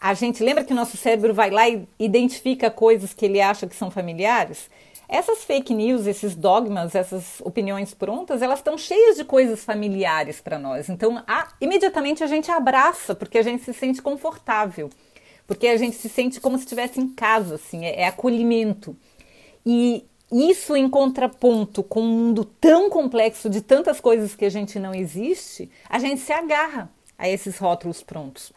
a 0.00 0.14
gente 0.14 0.42
lembra 0.42 0.64
que 0.64 0.72
o 0.72 0.76
nosso 0.76 0.96
cérebro 0.96 1.32
vai 1.32 1.50
lá 1.50 1.68
e 1.68 1.86
identifica 1.98 2.70
coisas 2.70 3.14
que 3.14 3.24
ele 3.24 3.40
acha 3.40 3.66
que 3.66 3.76
são 3.76 3.90
familiares? 3.90 4.68
Essas 5.12 5.44
fake 5.44 5.74
news, 5.74 6.06
esses 6.06 6.34
dogmas, 6.34 6.94
essas 6.94 7.38
opiniões 7.42 7.92
prontas, 7.92 8.40
elas 8.40 8.60
estão 8.60 8.78
cheias 8.78 9.14
de 9.14 9.24
coisas 9.24 9.62
familiares 9.62 10.40
para 10.40 10.58
nós. 10.58 10.88
Então, 10.88 11.22
a, 11.26 11.52
imediatamente 11.60 12.24
a 12.24 12.26
gente 12.26 12.50
abraça, 12.50 13.14
porque 13.14 13.36
a 13.36 13.42
gente 13.42 13.62
se 13.62 13.74
sente 13.74 14.00
confortável, 14.00 14.88
porque 15.46 15.66
a 15.66 15.76
gente 15.76 15.96
se 15.96 16.08
sente 16.08 16.40
como 16.40 16.56
se 16.56 16.64
estivesse 16.64 16.98
em 16.98 17.10
casa, 17.10 17.56
assim, 17.56 17.84
é, 17.84 18.00
é 18.00 18.06
acolhimento. 18.06 18.96
E 19.66 20.02
isso 20.32 20.74
em 20.74 20.88
contraponto 20.88 21.82
com 21.82 22.00
um 22.00 22.08
mundo 22.08 22.42
tão 22.58 22.88
complexo 22.88 23.50
de 23.50 23.60
tantas 23.60 24.00
coisas 24.00 24.34
que 24.34 24.46
a 24.46 24.50
gente 24.50 24.78
não 24.78 24.94
existe, 24.94 25.70
a 25.90 25.98
gente 25.98 26.22
se 26.22 26.32
agarra 26.32 26.90
a 27.18 27.28
esses 27.28 27.58
rótulos 27.58 28.02
prontos. 28.02 28.50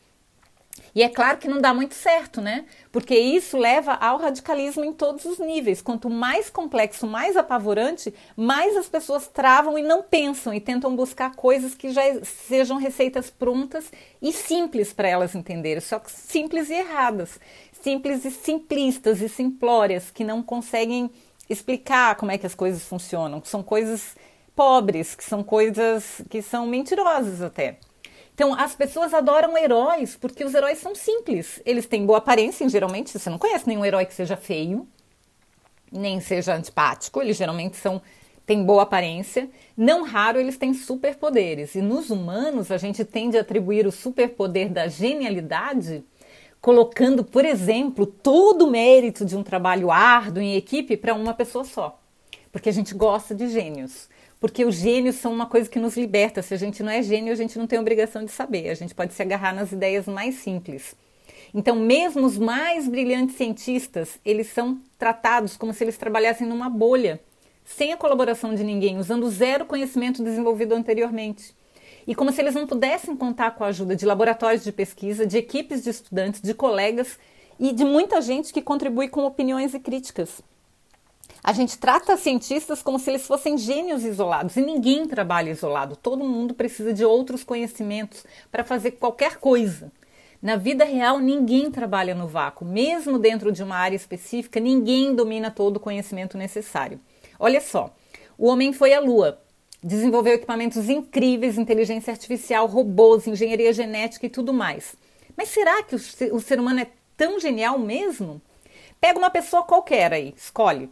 E 0.95 1.03
é 1.03 1.09
claro 1.09 1.37
que 1.37 1.49
não 1.49 1.59
dá 1.59 1.73
muito 1.73 1.93
certo, 1.93 2.39
né? 2.39 2.63
Porque 2.89 3.13
isso 3.13 3.57
leva 3.57 3.91
ao 3.95 4.17
radicalismo 4.17 4.85
em 4.85 4.93
todos 4.93 5.25
os 5.25 5.37
níveis. 5.39 5.81
Quanto 5.81 6.09
mais 6.09 6.49
complexo, 6.49 7.05
mais 7.05 7.35
apavorante, 7.35 8.13
mais 8.37 8.77
as 8.77 8.87
pessoas 8.87 9.27
travam 9.27 9.77
e 9.77 9.81
não 9.81 10.01
pensam 10.01 10.53
e 10.53 10.61
tentam 10.61 10.95
buscar 10.95 11.35
coisas 11.35 11.75
que 11.75 11.89
já 11.89 12.01
sejam 12.23 12.77
receitas 12.77 13.29
prontas 13.29 13.91
e 14.21 14.31
simples 14.31 14.93
para 14.93 15.09
elas 15.09 15.35
entenderem, 15.35 15.81
só 15.81 15.99
que 15.99 16.09
simples 16.09 16.69
e 16.69 16.75
erradas, 16.75 17.41
simples 17.81 18.23
e 18.23 18.31
simplistas 18.31 19.21
e 19.21 19.27
simplórias 19.27 20.09
que 20.09 20.23
não 20.23 20.41
conseguem 20.41 21.11
explicar 21.49 22.15
como 22.15 22.31
é 22.31 22.37
que 22.37 22.45
as 22.45 22.55
coisas 22.55 22.83
funcionam, 22.83 23.41
que 23.41 23.49
são 23.49 23.61
coisas 23.61 24.15
pobres, 24.55 25.13
que 25.13 25.23
são 25.25 25.43
coisas 25.43 26.21
que 26.29 26.41
são 26.41 26.65
mentirosas 26.65 27.41
até. 27.41 27.79
Então, 28.35 28.53
as 28.53 28.75
pessoas 28.75 29.13
adoram 29.13 29.57
heróis 29.57 30.17
porque 30.19 30.43
os 30.43 30.53
heróis 30.53 30.77
são 30.79 30.93
simples. 30.93 31.61
Eles 31.65 31.85
têm 31.85 32.05
boa 32.05 32.17
aparência, 32.17 32.67
geralmente. 32.67 33.17
Você 33.17 33.29
não 33.29 33.39
conhece 33.39 33.65
nenhum 33.65 33.85
herói 33.85 34.05
que 34.05 34.13
seja 34.13 34.35
feio, 34.35 34.85
nem 35.89 36.19
seja 36.19 36.53
antipático. 36.53 37.21
Eles 37.21 37.37
geralmente 37.37 37.77
são 37.77 38.01
têm 38.45 38.61
boa 38.61 38.83
aparência. 38.83 39.49
Não 39.75 40.03
raro, 40.03 40.37
eles 40.37 40.57
têm 40.57 40.73
superpoderes. 40.73 41.75
E 41.75 41.81
nos 41.81 42.09
humanos, 42.09 42.71
a 42.71 42.77
gente 42.77 43.05
tende 43.05 43.37
a 43.37 43.41
atribuir 43.41 43.87
o 43.87 43.91
superpoder 43.91 44.69
da 44.69 44.89
genialidade 44.89 46.03
colocando, 46.59 47.23
por 47.23 47.45
exemplo, 47.45 48.05
todo 48.05 48.65
o 48.65 48.69
mérito 48.69 49.23
de 49.23 49.37
um 49.37 49.43
trabalho 49.43 49.91
árduo 49.91 50.43
em 50.43 50.55
equipe 50.55 50.97
para 50.97 51.13
uma 51.13 51.33
pessoa 51.33 51.63
só. 51.63 51.97
Porque 52.51 52.67
a 52.67 52.73
gente 52.73 52.93
gosta 52.93 53.33
de 53.33 53.47
gênios 53.47 54.09
porque 54.45 54.63
os 54.63 54.75
gênios 54.75 55.15
são 55.15 55.33
uma 55.33 55.47
coisa 55.47 55.67
que 55.67 55.79
nos 55.79 55.97
liberta. 55.97 56.39
Se 56.43 56.53
a 56.53 56.57
gente 56.57 56.83
não 56.83 56.91
é 56.91 57.01
gênio, 57.01 57.33
a 57.33 57.35
gente 57.35 57.57
não 57.57 57.65
tem 57.65 57.79
obrigação 57.79 58.23
de 58.23 58.29
saber. 58.29 58.69
A 58.69 58.75
gente 58.75 58.93
pode 58.93 59.11
se 59.11 59.19
agarrar 59.19 59.55
nas 59.55 59.71
ideias 59.71 60.05
mais 60.05 60.35
simples. 60.35 60.95
Então, 61.51 61.75
mesmo 61.75 62.27
os 62.27 62.37
mais 62.37 62.87
brilhantes 62.87 63.37
cientistas, 63.37 64.19
eles 64.23 64.45
são 64.45 64.79
tratados 64.99 65.57
como 65.57 65.73
se 65.73 65.83
eles 65.83 65.97
trabalhassem 65.97 66.45
numa 66.45 66.69
bolha, 66.69 67.19
sem 67.63 67.91
a 67.91 67.97
colaboração 67.97 68.53
de 68.53 68.63
ninguém, 68.63 68.99
usando 68.99 69.27
zero 69.31 69.65
conhecimento 69.65 70.23
desenvolvido 70.23 70.75
anteriormente. 70.75 71.55
E 72.05 72.13
como 72.13 72.31
se 72.31 72.39
eles 72.39 72.53
não 72.53 72.67
pudessem 72.67 73.15
contar 73.15 73.49
com 73.55 73.63
a 73.63 73.69
ajuda 73.69 73.95
de 73.95 74.05
laboratórios 74.05 74.63
de 74.63 74.71
pesquisa, 74.71 75.25
de 75.25 75.39
equipes 75.39 75.83
de 75.83 75.89
estudantes, 75.89 76.39
de 76.39 76.53
colegas 76.53 77.17
e 77.59 77.73
de 77.73 77.83
muita 77.83 78.21
gente 78.21 78.53
que 78.53 78.61
contribui 78.61 79.07
com 79.07 79.25
opiniões 79.25 79.73
e 79.73 79.79
críticas. 79.79 80.39
A 81.47 81.53
gente 81.53 81.77
trata 81.77 82.17
cientistas 82.17 82.81
como 82.81 82.97
se 82.97 83.07
eles 83.07 83.27
fossem 83.27 83.55
gênios 83.55 84.03
isolados 84.03 84.57
e 84.57 84.61
ninguém 84.61 85.07
trabalha 85.07 85.51
isolado. 85.51 85.95
Todo 85.95 86.23
mundo 86.23 86.55
precisa 86.55 86.91
de 86.91 87.05
outros 87.05 87.43
conhecimentos 87.43 88.25
para 88.51 88.63
fazer 88.63 88.93
qualquer 88.93 89.37
coisa. 89.37 89.91
Na 90.41 90.55
vida 90.55 90.83
real, 90.83 91.19
ninguém 91.19 91.69
trabalha 91.69 92.15
no 92.15 92.27
vácuo. 92.27 92.65
Mesmo 92.65 93.19
dentro 93.19 93.51
de 93.51 93.61
uma 93.61 93.75
área 93.75 93.95
específica, 93.95 94.59
ninguém 94.59 95.13
domina 95.13 95.51
todo 95.51 95.77
o 95.77 95.79
conhecimento 95.79 96.35
necessário. 96.35 96.99
Olha 97.37 97.61
só: 97.61 97.93
o 98.39 98.47
homem 98.47 98.73
foi 98.73 98.95
à 98.95 98.99
Lua, 98.99 99.39
desenvolveu 99.83 100.33
equipamentos 100.33 100.89
incríveis, 100.89 101.59
inteligência 101.59 102.09
artificial, 102.09 102.65
robôs, 102.65 103.27
engenharia 103.27 103.71
genética 103.71 104.25
e 104.25 104.29
tudo 104.31 104.51
mais. 104.51 104.95
Mas 105.37 105.49
será 105.49 105.83
que 105.83 105.93
o 105.93 106.39
ser 106.39 106.59
humano 106.59 106.79
é 106.79 106.87
tão 107.15 107.39
genial 107.39 107.77
mesmo? 107.77 108.41
Pega 108.99 109.19
uma 109.19 109.29
pessoa 109.29 109.61
qualquer 109.61 110.11
aí, 110.11 110.33
escolhe 110.35 110.89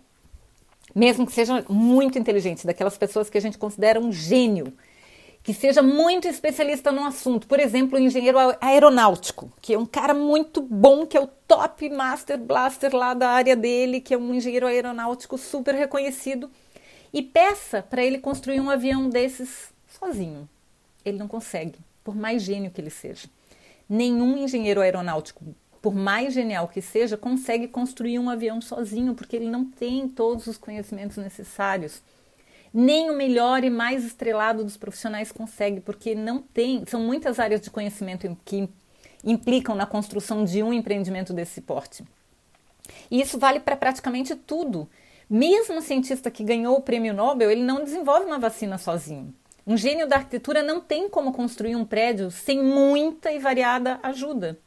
mesmo 0.94 1.26
que 1.26 1.32
seja 1.32 1.64
muito 1.70 2.18
inteligente, 2.20 2.66
daquelas 2.66 2.98
pessoas 2.98 3.30
que 3.30 3.38
a 3.38 3.42
gente 3.42 3.58
considera 3.58 4.00
um 4.00 4.12
gênio, 4.12 4.74
que 5.44 5.54
seja 5.54 5.82
muito 5.82 6.28
especialista 6.28 6.92
no 6.92 7.04
assunto, 7.04 7.48
por 7.48 7.60
exemplo, 7.60 7.98
o 7.98 8.02
engenheiro 8.02 8.38
aeronáutico, 8.62 9.52
que 9.62 9.74
é 9.74 9.78
um 9.78 9.86
cara 9.86 10.14
muito 10.14 10.62
bom, 10.62 11.06
que 11.06 11.18
é 11.18 11.20
o 11.20 11.28
top 11.28 11.90
master 11.90 12.38
blaster 12.38 12.96
lá 12.96 13.14
da 13.14 13.30
área 13.30 13.56
dele, 13.56 14.00
que 14.00 14.14
é 14.14 14.18
um 14.18 14.34
engenheiro 14.34 14.68
aeronáutico 14.68 15.38
super 15.38 15.76
reconhecido, 15.76 16.50
e 17.12 17.22
peça 17.22 17.82
para 17.82 18.04
ele 18.04 18.20
construir 18.20 18.62
um 18.62 18.70
avião 18.70 19.10
desses 19.10 19.74
sozinho. 20.00 20.48
Ele 21.04 21.18
não 21.18 21.28
consegue, 21.28 21.78
por 22.04 22.16
mais 22.16 22.42
gênio 22.42 22.72
que 22.72 22.80
ele 22.80 22.90
seja. 22.90 23.28
Nenhum 23.90 24.38
engenheiro 24.38 24.80
aeronáutico 24.80 25.44
por 25.84 25.94
mais 25.94 26.34
genial 26.34 26.70
que 26.70 26.82
seja, 26.82 27.18
consegue 27.18 27.68
construir 27.68 28.18
um 28.18 28.30
avião 28.30 28.62
sozinho, 28.62 29.14
porque 29.14 29.36
ele 29.36 29.50
não 29.50 29.66
tem 29.66 30.08
todos 30.08 30.48
os 30.48 30.58
conhecimentos 30.58 31.18
necessários. 31.18 32.02
Nem 32.74 33.12
o 33.12 33.18
melhor 33.18 33.66
e 33.66 33.70
mais 33.70 34.06
estrelado 34.06 34.64
dos 34.64 34.78
profissionais 34.78 35.30
consegue, 35.30 35.82
porque 35.82 36.16
não 36.16 36.42
tem. 36.42 36.86
São 36.88 37.02
muitas 37.02 37.38
áreas 37.38 37.60
de 37.60 37.70
conhecimento 37.70 38.36
que 38.46 38.70
implicam 39.26 39.76
na 39.76 39.86
construção 39.86 40.46
de 40.46 40.64
um 40.64 40.72
empreendimento 40.72 41.34
desse 41.34 41.60
porte. 41.60 42.02
E 43.12 43.20
isso 43.20 43.38
vale 43.38 43.60
para 43.60 43.76
praticamente 43.76 44.38
tudo. 44.38 44.90
Mesmo 45.30 45.80
o 45.80 45.82
cientista 45.82 46.32
que 46.32 46.46
ganhou 46.46 46.78
o 46.78 46.82
prêmio 46.82 47.14
Nobel, 47.14 47.52
ele 47.52 47.62
não 47.62 47.84
desenvolve 47.84 48.26
uma 48.26 48.40
vacina 48.40 48.78
sozinho. 48.78 49.36
Um 49.68 49.76
gênio 49.76 50.08
da 50.08 50.16
arquitetura 50.16 50.64
não 50.64 50.80
tem 50.80 51.10
como 51.10 51.34
construir 51.34 51.76
um 51.76 51.84
prédio 51.84 52.32
sem 52.32 52.64
muita 52.64 53.34
e 53.34 53.40
variada 53.40 54.00
ajuda. 54.02 54.58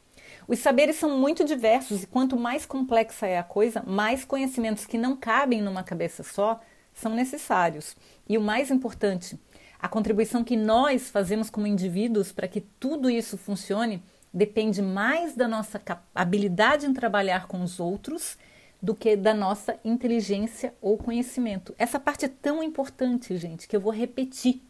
Os 0.47 0.59
saberes 0.59 0.95
são 0.95 1.17
muito 1.17 1.43
diversos 1.43 2.03
e 2.03 2.07
quanto 2.07 2.37
mais 2.37 2.65
complexa 2.65 3.27
é 3.27 3.37
a 3.37 3.43
coisa, 3.43 3.83
mais 3.85 4.23
conhecimentos 4.23 4.85
que 4.85 4.97
não 4.97 5.15
cabem 5.15 5.61
numa 5.61 5.83
cabeça 5.83 6.23
só 6.23 6.61
são 6.93 7.13
necessários. 7.13 7.97
E 8.27 8.37
o 8.37 8.41
mais 8.41 8.71
importante, 8.71 9.37
a 9.77 9.89
contribuição 9.89 10.45
que 10.45 10.55
nós 10.55 11.09
fazemos 11.09 11.49
como 11.49 11.67
indivíduos 11.67 12.31
para 12.31 12.47
que 12.47 12.61
tudo 12.61 13.09
isso 13.09 13.37
funcione 13.37 14.01
depende 14.33 14.81
mais 14.81 15.35
da 15.35 15.49
nossa 15.49 15.81
habilidade 16.15 16.85
em 16.85 16.93
trabalhar 16.93 17.47
com 17.47 17.61
os 17.61 17.79
outros 17.79 18.37
do 18.81 18.95
que 18.95 19.17
da 19.17 19.33
nossa 19.33 19.77
inteligência 19.83 20.73
ou 20.81 20.97
conhecimento. 20.97 21.75
Essa 21.77 21.99
parte 21.99 22.23
é 22.23 22.29
tão 22.29 22.63
importante, 22.63 23.35
gente, 23.35 23.67
que 23.67 23.75
eu 23.75 23.81
vou 23.81 23.91
repetir 23.91 24.61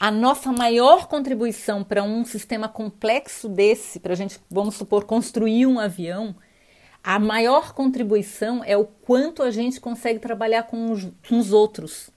a 0.00 0.10
nossa 0.10 0.52
maior 0.52 1.08
contribuição 1.08 1.82
para 1.82 2.02
um 2.02 2.24
sistema 2.24 2.68
complexo 2.68 3.48
desse, 3.48 3.98
para 3.98 4.12
a 4.12 4.16
gente, 4.16 4.38
vamos 4.48 4.76
supor, 4.76 5.04
construir 5.04 5.66
um 5.66 5.80
avião, 5.80 6.34
a 7.02 7.18
maior 7.18 7.72
contribuição 7.72 8.62
é 8.64 8.76
o 8.76 8.84
quanto 8.84 9.42
a 9.42 9.50
gente 9.50 9.80
consegue 9.80 10.18
trabalhar 10.18 10.64
com 10.64 10.92
os, 10.92 11.08
com 11.28 11.38
os 11.38 11.52
outros. 11.52 12.10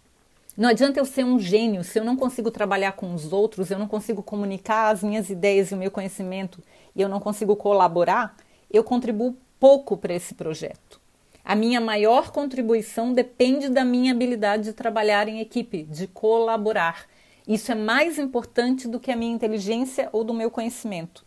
Não 0.55 0.69
adianta 0.69 0.99
eu 0.99 1.05
ser 1.05 1.23
um 1.23 1.39
gênio 1.39 1.83
se 1.83 1.97
eu 1.97 2.03
não 2.03 2.15
consigo 2.15 2.51
trabalhar 2.51 2.91
com 2.91 3.13
os 3.15 3.31
outros, 3.31 3.71
eu 3.71 3.79
não 3.79 3.87
consigo 3.87 4.21
comunicar 4.21 4.89
as 4.89 5.01
minhas 5.01 5.29
ideias 5.29 5.71
e 5.71 5.73
o 5.73 5.77
meu 5.77 5.89
conhecimento 5.89 6.61
e 6.95 7.01
eu 7.01 7.09
não 7.09 7.19
consigo 7.19 7.55
colaborar, 7.55 8.35
eu 8.69 8.83
contribuo 8.83 9.35
pouco 9.59 9.95
para 9.95 10.13
esse 10.13 10.33
projeto. 10.35 10.99
A 11.43 11.55
minha 11.55 11.81
maior 11.81 12.31
contribuição 12.31 13.13
depende 13.13 13.69
da 13.69 13.83
minha 13.83 14.11
habilidade 14.11 14.65
de 14.65 14.73
trabalhar 14.73 15.27
em 15.27 15.39
equipe, 15.39 15.83
de 15.83 16.05
colaborar. 16.05 17.05
Isso 17.47 17.71
é 17.71 17.75
mais 17.75 18.19
importante 18.19 18.87
do 18.87 18.99
que 18.99 19.11
a 19.11 19.15
minha 19.15 19.33
inteligência 19.33 20.09
ou 20.11 20.23
do 20.23 20.33
meu 20.33 20.51
conhecimento. 20.51 21.25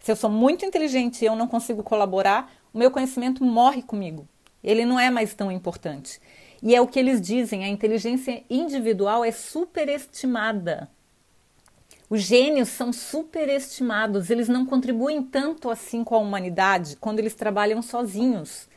Se 0.00 0.12
eu 0.12 0.16
sou 0.16 0.30
muito 0.30 0.66
inteligente 0.66 1.22
e 1.22 1.24
eu 1.24 1.34
não 1.34 1.48
consigo 1.48 1.82
colaborar, 1.82 2.52
o 2.72 2.78
meu 2.78 2.90
conhecimento 2.90 3.42
morre 3.42 3.82
comigo. 3.82 4.28
Ele 4.62 4.84
não 4.84 5.00
é 5.00 5.10
mais 5.10 5.34
tão 5.34 5.50
importante. 5.50 6.20
E 6.62 6.74
é 6.74 6.80
o 6.80 6.86
que 6.86 6.98
eles 6.98 7.20
dizem: 7.20 7.64
a 7.64 7.68
inteligência 7.68 8.42
individual 8.48 9.24
é 9.24 9.30
superestimada. 9.30 10.90
Os 12.08 12.20
gênios 12.20 12.68
são 12.68 12.92
superestimados, 12.92 14.28
eles 14.28 14.46
não 14.46 14.66
contribuem 14.66 15.22
tanto 15.22 15.70
assim 15.70 16.04
com 16.04 16.14
a 16.14 16.18
humanidade 16.18 16.96
quando 16.96 17.18
eles 17.18 17.34
trabalham 17.34 17.80
sozinhos. 17.80 18.68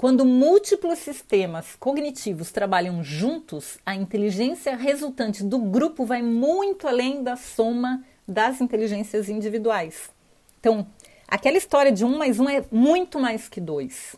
Quando 0.00 0.24
múltiplos 0.24 0.98
sistemas 1.00 1.76
cognitivos 1.78 2.50
trabalham 2.50 3.04
juntos, 3.04 3.76
a 3.84 3.94
inteligência 3.94 4.74
resultante 4.74 5.44
do 5.44 5.58
grupo 5.58 6.06
vai 6.06 6.22
muito 6.22 6.88
além 6.88 7.22
da 7.22 7.36
soma 7.36 8.02
das 8.26 8.62
inteligências 8.62 9.28
individuais. 9.28 10.10
Então, 10.58 10.86
aquela 11.28 11.58
história 11.58 11.92
de 11.92 12.02
um 12.02 12.16
mais 12.16 12.40
um 12.40 12.48
é 12.48 12.64
muito 12.72 13.20
mais 13.20 13.46
que 13.46 13.60
dois. 13.60 14.16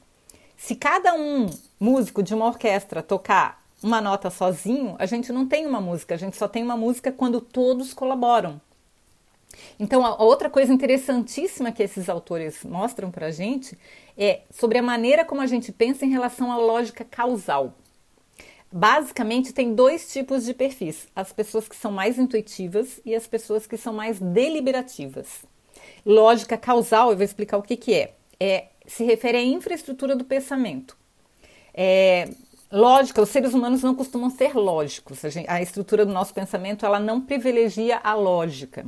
Se 0.56 0.76
cada 0.76 1.16
um 1.16 1.46
músico 1.80 2.22
de 2.22 2.32
uma 2.32 2.46
orquestra 2.46 3.02
tocar 3.02 3.60
uma 3.82 4.00
nota 4.00 4.30
sozinho, 4.30 4.94
a 5.00 5.06
gente 5.06 5.32
não 5.32 5.48
tem 5.48 5.66
uma 5.66 5.80
música, 5.80 6.14
a 6.14 6.16
gente 6.16 6.36
só 6.36 6.46
tem 6.46 6.62
uma 6.62 6.76
música 6.76 7.10
quando 7.10 7.40
todos 7.40 7.92
colaboram. 7.92 8.60
Então, 9.78 10.04
a 10.04 10.22
outra 10.22 10.48
coisa 10.48 10.72
interessantíssima 10.72 11.72
que 11.72 11.82
esses 11.82 12.08
autores 12.08 12.64
mostram 12.64 13.10
para 13.10 13.26
a 13.26 13.30
gente 13.30 13.76
é 14.16 14.42
sobre 14.50 14.78
a 14.78 14.82
maneira 14.82 15.24
como 15.24 15.40
a 15.40 15.46
gente 15.46 15.72
pensa 15.72 16.04
em 16.04 16.10
relação 16.10 16.50
à 16.50 16.56
lógica 16.56 17.04
causal. 17.04 17.74
Basicamente, 18.70 19.52
tem 19.52 19.74
dois 19.74 20.10
tipos 20.12 20.44
de 20.44 20.54
perfis: 20.54 21.06
as 21.14 21.32
pessoas 21.32 21.68
que 21.68 21.76
são 21.76 21.92
mais 21.92 22.18
intuitivas 22.18 23.00
e 23.04 23.14
as 23.14 23.26
pessoas 23.26 23.66
que 23.66 23.76
são 23.76 23.92
mais 23.92 24.18
deliberativas. 24.18 25.44
Lógica 26.04 26.56
causal, 26.56 27.10
eu 27.10 27.16
vou 27.16 27.24
explicar 27.24 27.58
o 27.58 27.62
que, 27.62 27.76
que 27.76 27.94
é. 27.94 28.14
é 28.40 28.68
se 28.86 29.04
refere 29.04 29.38
à 29.38 29.42
infraestrutura 29.42 30.16
do 30.16 30.24
pensamento. 30.24 30.96
É, 31.72 32.28
Lógica, 32.72 33.20
os 33.20 33.28
seres 33.28 33.52
humanos 33.52 33.82
não 33.82 33.94
costumam 33.94 34.30
ser 34.30 34.54
lógicos. 34.54 35.22
A, 35.26 35.28
gente, 35.28 35.48
a, 35.48 35.60
estrutura 35.60 36.06
do 36.06 36.12
nosso 36.12 36.32
pensamento 36.32 36.86
ela 36.86 36.98
não 36.98 37.20
privilegia 37.20 38.00
a 38.02 38.14
lógica. 38.14 38.86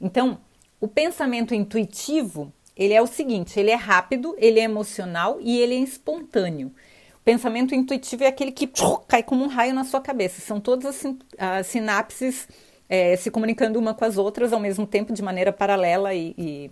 Então, 0.00 0.38
o 0.80 0.86
pensamento 0.86 1.54
intuitivo 1.54 2.52
ele 2.78 2.94
é 2.94 3.02
o 3.02 3.06
seguinte: 3.06 3.58
ele 3.58 3.70
é 3.70 3.74
rápido, 3.74 4.36
ele 4.38 4.60
é 4.60 4.62
emocional 4.62 5.38
e 5.40 5.58
ele 5.58 5.74
é 5.74 5.78
espontâneo. 5.78 6.68
O 7.16 7.24
pensamento 7.24 7.74
intuitivo 7.74 8.24
é 8.24 8.28
aquele 8.28 8.52
que 8.52 8.70
cai 9.06 9.22
como 9.22 9.44
um 9.44 9.48
raio 9.48 9.74
na 9.74 9.84
sua 9.84 10.00
cabeça. 10.00 10.40
São 10.40 10.60
todas 10.60 11.04
as, 11.04 11.14
as 11.36 11.66
sinapses 11.66 12.48
é, 12.88 13.16
se 13.16 13.30
comunicando 13.30 13.78
uma 13.78 13.92
com 13.92 14.04
as 14.04 14.16
outras 14.16 14.52
ao 14.52 14.60
mesmo 14.60 14.86
tempo, 14.86 15.12
de 15.12 15.20
maneira 15.20 15.52
paralela 15.52 16.14
e, 16.14 16.34
e 16.38 16.70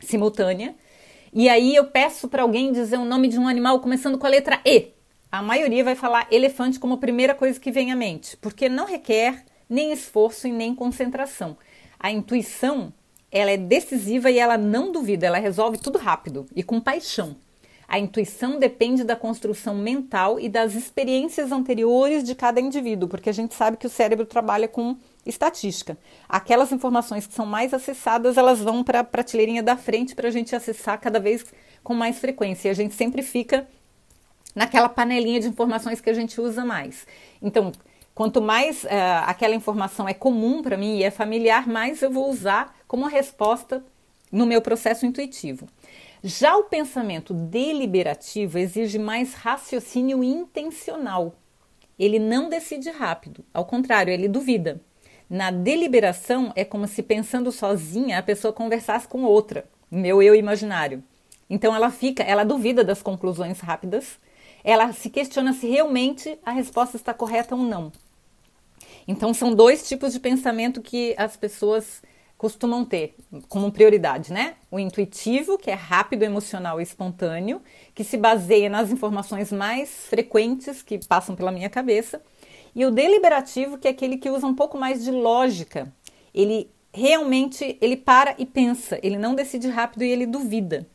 simultânea. 0.00 0.74
E 1.32 1.48
aí 1.48 1.74
eu 1.74 1.84
peço 1.84 2.28
para 2.28 2.42
alguém 2.42 2.72
dizer 2.72 2.96
o 2.96 3.04
nome 3.04 3.28
de 3.28 3.38
um 3.38 3.46
animal 3.46 3.80
começando 3.80 4.16
com 4.16 4.26
a 4.26 4.30
letra 4.30 4.60
E 4.64 4.92
a 5.30 5.42
maioria 5.42 5.84
vai 5.84 5.94
falar 5.94 6.26
elefante 6.30 6.78
como 6.78 6.94
a 6.94 6.98
primeira 6.98 7.34
coisa 7.34 7.60
que 7.60 7.70
vem 7.70 7.92
à 7.92 7.96
mente, 7.96 8.34
porque 8.38 8.68
não 8.68 8.86
requer 8.86 9.44
nem 9.68 9.92
esforço 9.92 10.48
e 10.48 10.52
nem 10.52 10.74
concentração. 10.74 11.58
A 11.98 12.10
intuição, 12.10 12.92
ela 13.30 13.50
é 13.50 13.56
decisiva 13.56 14.30
e 14.30 14.38
ela 14.38 14.56
não 14.56 14.92
duvida, 14.92 15.26
ela 15.26 15.38
resolve 15.38 15.78
tudo 15.78 15.98
rápido 15.98 16.46
e 16.54 16.62
com 16.62 16.80
paixão. 16.80 17.36
A 17.88 17.98
intuição 17.98 18.58
depende 18.58 19.02
da 19.02 19.16
construção 19.16 19.74
mental 19.74 20.38
e 20.38 20.46
das 20.46 20.74
experiências 20.74 21.50
anteriores 21.50 22.22
de 22.22 22.34
cada 22.34 22.60
indivíduo, 22.60 23.08
porque 23.08 23.30
a 23.30 23.32
gente 23.32 23.54
sabe 23.54 23.78
que 23.78 23.86
o 23.86 23.90
cérebro 23.90 24.26
trabalha 24.26 24.68
com 24.68 24.94
estatística. 25.24 25.96
Aquelas 26.28 26.70
informações 26.70 27.26
que 27.26 27.32
são 27.32 27.46
mais 27.46 27.72
acessadas, 27.72 28.36
elas 28.36 28.60
vão 28.60 28.84
para 28.84 29.00
a 29.00 29.04
prateleirinha 29.04 29.62
da 29.62 29.74
frente 29.74 30.14
para 30.14 30.28
a 30.28 30.30
gente 30.30 30.54
acessar 30.54 31.00
cada 31.00 31.18
vez 31.18 31.46
com 31.82 31.94
mais 31.94 32.18
frequência. 32.18 32.68
E 32.68 32.70
a 32.70 32.74
gente 32.74 32.94
sempre 32.94 33.22
fica 33.22 33.66
naquela 34.54 34.90
panelinha 34.90 35.40
de 35.40 35.48
informações 35.48 35.98
que 35.98 36.10
a 36.10 36.14
gente 36.14 36.38
usa 36.38 36.66
mais. 36.66 37.06
Então, 37.40 37.72
quanto 38.18 38.42
mais 38.42 38.82
uh, 38.82 38.88
aquela 39.26 39.54
informação 39.54 40.08
é 40.08 40.12
comum 40.12 40.60
para 40.60 40.76
mim 40.76 40.96
e 40.96 41.04
é 41.04 41.10
familiar, 41.10 41.68
mais 41.68 42.02
eu 42.02 42.10
vou 42.10 42.28
usar 42.28 42.76
como 42.88 43.06
resposta 43.06 43.80
no 44.32 44.44
meu 44.44 44.60
processo 44.60 45.06
intuitivo. 45.06 45.68
Já 46.20 46.56
o 46.56 46.64
pensamento 46.64 47.32
deliberativo 47.32 48.58
exige 48.58 48.98
mais 48.98 49.34
raciocínio 49.34 50.24
intencional. 50.24 51.36
Ele 51.96 52.18
não 52.18 52.48
decide 52.48 52.90
rápido, 52.90 53.44
ao 53.54 53.64
contrário, 53.64 54.12
ele 54.12 54.26
duvida. 54.26 54.80
Na 55.30 55.52
deliberação 55.52 56.52
é 56.56 56.64
como 56.64 56.88
se 56.88 57.04
pensando 57.04 57.52
sozinha 57.52 58.18
a 58.18 58.22
pessoa 58.22 58.52
conversasse 58.52 59.06
com 59.06 59.22
outra, 59.22 59.64
meu 59.88 60.20
eu 60.20 60.34
imaginário. 60.34 61.04
Então 61.48 61.72
ela 61.72 61.88
fica, 61.92 62.24
ela 62.24 62.42
duvida 62.42 62.82
das 62.82 63.00
conclusões 63.00 63.60
rápidas 63.60 64.18
ela 64.64 64.92
se 64.92 65.08
questiona 65.08 65.52
se 65.52 65.66
realmente 65.66 66.38
a 66.44 66.50
resposta 66.50 66.96
está 66.96 67.14
correta 67.14 67.54
ou 67.54 67.62
não. 67.62 67.92
Então, 69.08 69.32
são 69.32 69.54
dois 69.54 69.88
tipos 69.88 70.12
de 70.12 70.20
pensamento 70.20 70.82
que 70.82 71.14
as 71.16 71.34
pessoas 71.34 72.02
costumam 72.36 72.84
ter 72.84 73.16
como 73.48 73.72
prioridade, 73.72 74.32
né? 74.32 74.54
O 74.70 74.78
intuitivo, 74.78 75.56
que 75.56 75.70
é 75.70 75.74
rápido, 75.74 76.22
emocional 76.22 76.78
e 76.78 76.82
espontâneo, 76.82 77.62
que 77.94 78.04
se 78.04 78.18
baseia 78.18 78.68
nas 78.68 78.92
informações 78.92 79.50
mais 79.50 79.88
frequentes 80.08 80.82
que 80.82 81.04
passam 81.04 81.34
pela 81.34 81.50
minha 81.50 81.70
cabeça, 81.70 82.22
e 82.74 82.84
o 82.84 82.90
deliberativo, 82.90 83.78
que 83.78 83.88
é 83.88 83.90
aquele 83.90 84.18
que 84.18 84.30
usa 84.30 84.46
um 84.46 84.54
pouco 84.54 84.76
mais 84.76 85.02
de 85.02 85.10
lógica. 85.10 85.90
Ele 86.32 86.70
realmente 86.92 87.78
ele 87.80 87.96
para 87.96 88.34
e 88.38 88.44
pensa, 88.44 89.00
ele 89.02 89.16
não 89.16 89.34
decide 89.34 89.68
rápido 89.68 90.04
e 90.04 90.10
ele 90.10 90.26
duvida. 90.26 90.86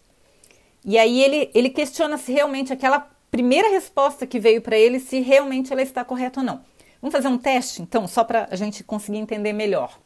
E 0.86 0.98
aí 0.98 1.22
ele, 1.22 1.50
ele 1.54 1.70
questiona 1.70 2.18
se 2.18 2.32
realmente 2.32 2.72
aquela 2.72 3.00
primeira 3.32 3.70
resposta 3.70 4.28
que 4.28 4.40
veio 4.40 4.62
para 4.62 4.78
ele 4.78 5.00
se 5.00 5.20
realmente 5.20 5.74
ela 5.74 5.82
está 5.82 6.06
correta 6.06 6.40
ou 6.40 6.46
não. 6.46 6.62
Vamos 7.04 7.18
fazer 7.18 7.28
um 7.28 7.38
teste, 7.38 7.82
então, 7.82 8.08
só 8.08 8.24
para 8.24 8.48
a 8.50 8.56
gente 8.56 8.82
conseguir 8.82 9.18
entender 9.18 9.52
melhor 9.52 10.00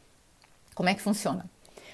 como 0.74 0.88
é 0.88 0.94
que 0.96 1.00
funciona. 1.00 1.48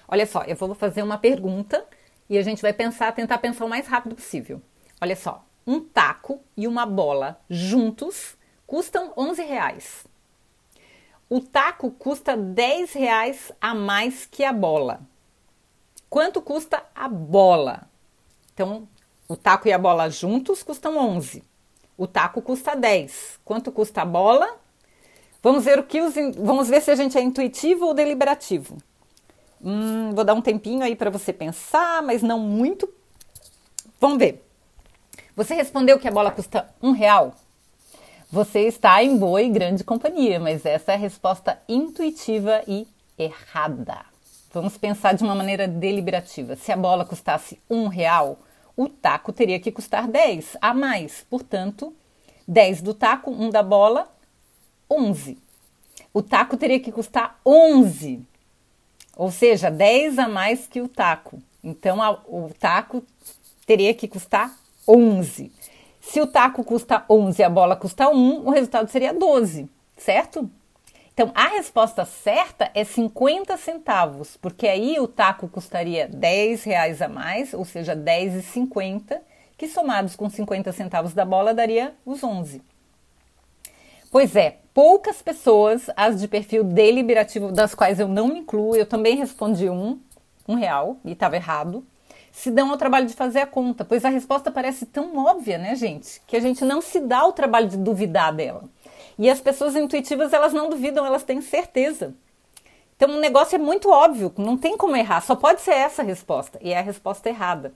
Olha 0.09 0.25
só, 0.25 0.45
eu 0.45 0.57
vou 0.57 0.75
fazer 0.75 1.03
uma 1.03 1.19
pergunta 1.19 1.87
e 2.27 2.39
a 2.39 2.43
gente 2.43 2.63
vai 2.63 2.73
pensar, 2.73 3.13
tentar 3.13 3.37
pensar 3.37 3.67
o 3.67 3.69
mais 3.69 3.87
rápido 3.87 4.15
possível. 4.15 4.63
Olha 4.99 5.15
só, 5.15 5.45
um 5.67 5.79
taco 5.79 6.41
e 6.57 6.67
uma 6.67 6.87
bola 6.87 7.39
juntos 7.51 8.35
custam 8.67 9.13
11 9.15 9.43
reais. 9.43 10.07
O 11.29 11.39
taco 11.39 11.91
custa 11.91 12.35
10 12.35 12.95
reais 12.95 13.53
a 13.61 13.75
mais 13.75 14.25
que 14.25 14.43
a 14.43 14.55
bola. 14.55 15.03
Quanto 16.09 16.41
custa 16.41 16.83
a 16.95 17.09
bola? 17.09 17.91
Então, 18.55 18.89
o 19.29 19.37
taco 19.37 19.69
e 19.69 19.73
a 19.75 19.79
bola 19.79 20.09
juntos 20.09 20.63
custam 20.63 20.97
11. 20.97 21.45
O 21.95 22.07
taco 22.07 22.41
custa 22.41 22.75
10. 22.75 23.41
Quanto 23.45 23.71
custa 23.71 24.01
a 24.01 24.07
bola? 24.07 24.64
Vamos 25.45 25.63
ver 25.63 25.79
o 25.79 25.83
que 25.83 26.01
os, 26.01 26.15
vamos 26.39 26.71
ver 26.71 26.81
se 26.81 26.91
a 26.91 26.95
gente 26.95 27.19
é 27.19 27.21
intuitivo 27.21 27.85
ou 27.85 27.93
deliberativo. 27.93 28.79
Hum, 29.63 30.13
vou 30.15 30.25
dar 30.25 30.33
um 30.33 30.41
tempinho 30.41 30.83
aí 30.83 30.97
para 30.97 31.11
você 31.11 31.35
pensar, 31.35 32.03
mas 32.03 32.23
não 32.23 32.39
muito. 32.39 32.89
Vamos 34.01 34.17
ver. 34.17 34.43
Você 35.37 35.53
respondeu 35.53 35.99
que 35.99 36.09
a 36.09 36.11
bola 36.11 36.31
custa 36.31 36.75
um 36.83 36.93
real. 36.93 37.35
Você 38.33 38.61
está 38.61 39.05
em 39.05 39.19
boa 39.19 39.43
e 39.43 39.51
grande 39.51 39.85
companhia, 39.85 40.41
mas 40.41 40.65
essa 40.65 40.93
é 40.93 40.95
a 40.95 40.99
resposta 40.99 41.61
intuitiva 41.69 42.63
e 42.67 42.89
errada. 43.19 43.99
Vamos 44.51 44.79
pensar 44.79 45.13
de 45.13 45.25
uma 45.25 45.35
maneira 45.35 45.69
deliberativa. 45.69 46.57
Se 46.57 46.73
a 46.73 46.77
bola 46.77 47.05
custasse 47.05 47.61
um 47.69 47.89
real, 47.89 48.39
o 48.75 48.89
taco 48.89 49.31
teria 49.31 49.61
que 49.61 49.71
custar 49.71 50.09
10 50.09 50.57
a 50.59 50.73
mais. 50.73 51.27
Portanto, 51.29 51.93
10 52.49 52.81
do 52.81 52.95
taco, 52.95 53.31
1 53.31 53.51
da 53.51 53.63
bola, 53.63 54.14
11. 54.91 55.39
O 56.13 56.23
taco 56.23 56.57
teria 56.57 56.81
que 56.81 56.93
custar 56.93 57.39
11. 57.45 58.21
Ou 59.17 59.31
seja, 59.31 59.71
10 59.71 60.19
a 60.19 60.29
mais 60.29 60.67
que 60.67 60.81
o 60.81 60.89
taco. 60.89 61.43
Então, 61.63 62.03
a, 62.03 62.13
o 62.13 62.51
taco 62.59 63.03
teria 63.67 63.95
que 63.95 64.09
custar 64.09 64.55
11. 64.87 65.51
Se 66.01 66.21
o 66.21 66.27
taco 66.27 66.63
custa 66.63 67.05
11 67.09 67.41
e 67.41 67.45
a 67.45 67.49
bola 67.49 67.77
custa 67.77 68.09
1, 68.09 68.47
o 68.47 68.51
resultado 68.51 68.89
seria 68.91 69.15
12, 69.15 69.69
certo? 69.97 70.51
Então, 71.15 71.31
a 71.35 71.47
resposta 71.49 72.05
certa 72.05 72.71
é 72.75 72.85
50 72.85 73.57
centavos, 73.57 74.37
porque 74.37 74.67
aí 74.67 74.99
o 74.99 75.09
taco 75.09 75.49
custaria 75.49 76.09
10 76.09 76.65
reais 76.65 77.01
a 77.01 77.09
mais, 77.09 77.55
ou 77.55 77.65
seja, 77.65 77.97
10,50, 77.97 79.21
que 79.57 79.69
somados 79.69 80.17
com 80.17 80.29
50 80.29 80.73
centavos 80.73 81.15
da 81.15 81.25
bola 81.25 81.55
daria 81.55 81.95
os 82.05 82.23
11. 82.23 82.61
Pois 84.15 84.37
é, 84.37 84.59
poucas 84.73 85.21
pessoas, 85.21 85.91
as 85.97 86.21
de 86.21 86.29
perfil 86.29 86.63
deliberativo, 86.63 87.51
das 87.51 87.75
quais 87.75 87.99
eu 87.99 88.07
não 88.07 88.29
me 88.29 88.39
incluo, 88.39 88.77
eu 88.77 88.87
também 88.87 89.17
respondi 89.17 89.69
um, 89.69 89.99
um 90.47 90.55
real, 90.55 90.99
e 91.05 91.11
estava 91.11 91.35
errado, 91.35 91.85
se 92.31 92.49
dão 92.49 92.71
ao 92.71 92.77
trabalho 92.77 93.09
de 93.09 93.15
fazer 93.15 93.41
a 93.41 93.47
conta, 93.47 93.85
pois 93.85 94.05
a 94.05 94.09
resposta 94.09 94.53
parece 94.53 94.87
tão 94.87 95.17
óbvia, 95.17 95.59
né, 95.59 95.75
gente, 95.75 96.23
que 96.29 96.37
a 96.37 96.41
gente 96.41 96.65
não 96.65 96.81
se 96.81 97.01
dá 97.01 97.27
o 97.27 97.33
trabalho 97.33 97.67
de 97.67 97.77
duvidar 97.77 98.33
dela. 98.33 98.63
E 99.19 99.29
as 99.29 99.41
pessoas 99.41 99.75
intuitivas, 99.75 100.33
elas 100.33 100.53
não 100.53 100.71
duvidam, 100.71 101.05
elas 101.05 101.25
têm 101.25 101.41
certeza. 101.41 102.15
Então 102.97 103.17
o 103.17 103.21
negócio 103.21 103.57
é 103.57 103.59
muito 103.59 103.91
óbvio, 103.91 104.33
não 104.39 104.57
tem 104.57 104.77
como 104.77 104.95
errar, 104.95 105.23
só 105.23 105.35
pode 105.35 105.61
ser 105.61 105.73
essa 105.73 106.03
a 106.03 106.05
resposta, 106.05 106.57
e 106.63 106.73
é 106.73 106.79
a 106.79 106.83
resposta 106.83 107.29
errada. 107.29 107.75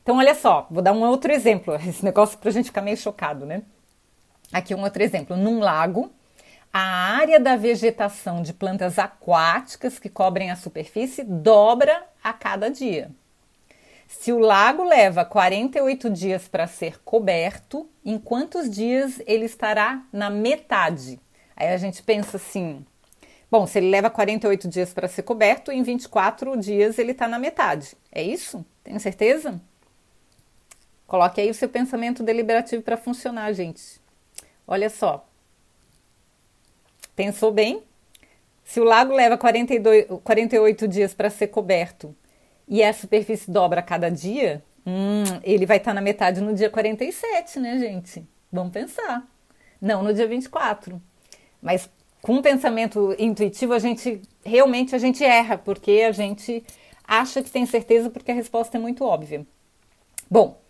Então, 0.00 0.18
olha 0.18 0.36
só, 0.36 0.68
vou 0.70 0.80
dar 0.80 0.92
um 0.92 1.02
outro 1.02 1.32
exemplo, 1.32 1.74
esse 1.84 2.04
negócio 2.04 2.38
para 2.38 2.50
a 2.50 2.52
gente 2.52 2.66
ficar 2.66 2.82
meio 2.82 2.96
chocado, 2.96 3.44
né? 3.44 3.62
Aqui 4.52 4.74
um 4.74 4.82
outro 4.82 5.02
exemplo. 5.02 5.36
Num 5.36 5.58
lago, 5.58 6.12
a 6.72 6.80
área 6.80 7.40
da 7.40 7.56
vegetação 7.56 8.42
de 8.42 8.52
plantas 8.52 8.98
aquáticas 8.98 9.98
que 9.98 10.08
cobrem 10.08 10.50
a 10.50 10.56
superfície 10.56 11.24
dobra 11.24 12.04
a 12.22 12.32
cada 12.32 12.68
dia. 12.68 13.10
Se 14.06 14.32
o 14.32 14.38
lago 14.38 14.84
leva 14.84 15.24
48 15.24 16.10
dias 16.10 16.46
para 16.46 16.66
ser 16.66 17.00
coberto, 17.02 17.88
em 18.04 18.18
quantos 18.18 18.70
dias 18.70 19.20
ele 19.26 19.46
estará 19.46 20.02
na 20.12 20.30
metade? 20.30 21.18
Aí 21.56 21.68
a 21.68 21.76
gente 21.76 22.02
pensa 22.02 22.36
assim: 22.36 22.84
bom, 23.50 23.66
se 23.66 23.78
ele 23.78 23.90
leva 23.90 24.08
48 24.08 24.68
dias 24.68 24.92
para 24.92 25.08
ser 25.08 25.22
coberto, 25.22 25.72
em 25.72 25.82
24 25.82 26.56
dias 26.56 26.98
ele 26.98 27.12
está 27.12 27.26
na 27.26 27.38
metade. 27.38 27.96
É 28.12 28.22
isso? 28.22 28.64
Tem 28.84 28.98
certeza? 28.98 29.60
Coloque 31.06 31.40
aí 31.40 31.50
o 31.50 31.54
seu 31.54 31.68
pensamento 31.68 32.22
deliberativo 32.22 32.82
para 32.82 32.96
funcionar, 32.96 33.52
gente. 33.52 34.00
Olha 34.66 34.90
só. 34.90 35.26
Pensou 37.14 37.52
bem? 37.52 37.82
Se 38.64 38.80
o 38.80 38.84
lago 38.84 39.14
leva 39.14 39.38
42, 39.38 40.06
48 40.24 40.88
dias 40.88 41.14
para 41.14 41.30
ser 41.30 41.48
coberto 41.48 42.14
e 42.66 42.82
a 42.82 42.92
superfície 42.92 43.50
dobra 43.50 43.80
a 43.80 43.82
cada 43.82 44.10
dia, 44.10 44.62
hum, 44.84 45.22
ele 45.44 45.64
vai 45.64 45.76
estar 45.76 45.92
tá 45.92 45.94
na 45.94 46.00
metade 46.00 46.40
no 46.40 46.52
dia 46.52 46.68
47, 46.68 47.60
né, 47.60 47.78
gente? 47.78 48.26
Vamos 48.52 48.72
pensar. 48.72 49.24
Não 49.80 50.02
no 50.02 50.12
dia 50.12 50.26
24. 50.26 51.00
Mas 51.62 51.88
com 52.20 52.34
um 52.34 52.42
pensamento 52.42 53.14
intuitivo, 53.18 53.72
a 53.72 53.78
gente 53.78 54.20
realmente 54.44 54.96
a 54.96 54.98
gente 54.98 55.22
erra, 55.22 55.56
porque 55.56 56.02
a 56.06 56.10
gente 56.10 56.64
acha 57.06 57.40
que 57.40 57.50
tem 57.50 57.64
certeza 57.66 58.10
porque 58.10 58.32
a 58.32 58.34
resposta 58.34 58.76
é 58.76 58.80
muito 58.80 59.04
óbvia. 59.04 59.46
Bom, 60.28 60.60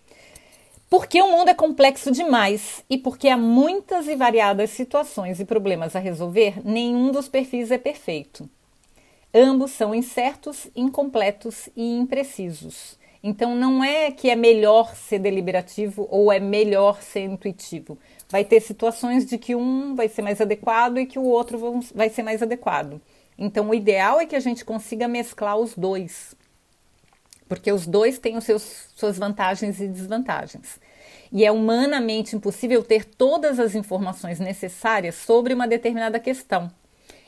porque 0.89 1.21
o 1.21 1.31
mundo 1.31 1.49
é 1.49 1.55
complexo 1.55 2.11
demais 2.11 2.85
e 2.89 2.97
porque 2.97 3.29
há 3.29 3.37
muitas 3.37 4.07
e 4.07 4.15
variadas 4.15 4.71
situações 4.71 5.41
e 5.41 5.45
problemas 5.45 5.97
a 5.97 5.99
resolver, 5.99 6.61
nenhum 6.65 7.11
dos 7.11 7.29
perfis 7.29 7.71
é 7.71 7.79
perfeito. 7.79 8.49
Ambos 9.35 9.73
são 9.73 9.95
incertos, 9.95 10.69
incompletos 10.75 11.69
e 11.77 11.97
imprecisos. 11.97 12.97
Então 13.23 13.57
não 13.57 13.83
é 13.83 14.13
que 14.13 14.31
é 14.31 14.37
melhor 14.37 14.95
ser 14.95 15.19
deliberativo 15.19 16.07
ou 16.11 16.33
é 16.33 16.39
melhor 16.39 17.03
ser 17.03 17.25
intuitivo. 17.25 17.99
Vai 18.29 18.45
ter 18.45 18.61
situações 18.61 19.27
de 19.27 19.37
que 19.37 19.57
um 19.57 19.97
vai 19.97 20.09
ser 20.09 20.23
mais 20.23 20.41
adequado 20.41 20.99
e 20.99 21.07
que 21.07 21.19
o 21.19 21.25
outro 21.25 21.81
vai 21.93 22.09
ser 22.09 22.23
mais 22.23 22.41
adequado. 22.43 23.01
Então 23.37 23.69
o 23.69 23.75
ideal 23.75 24.21
é 24.21 24.27
que 24.27 24.37
a 24.37 24.41
gente 24.41 24.65
consiga 24.65 25.09
mesclar 25.09 25.59
os 25.59 25.75
dois 25.75 26.37
porque 27.49 27.73
os 27.73 27.87
dois 27.87 28.19
têm 28.19 28.37
os 28.37 28.45
seus, 28.45 28.89
suas 28.95 29.19
vantagens 29.19 29.81
e 29.81 29.87
desvantagens. 29.87 30.81
E 31.33 31.45
é 31.45 31.51
humanamente 31.51 32.37
impossível 32.37 32.83
ter 32.83 33.05
todas 33.05 33.59
as 33.59 33.75
informações 33.75 34.39
necessárias 34.39 35.17
sobre 35.17 35.55
uma 35.55 35.67
determinada 35.67 36.19
questão. 36.19 36.71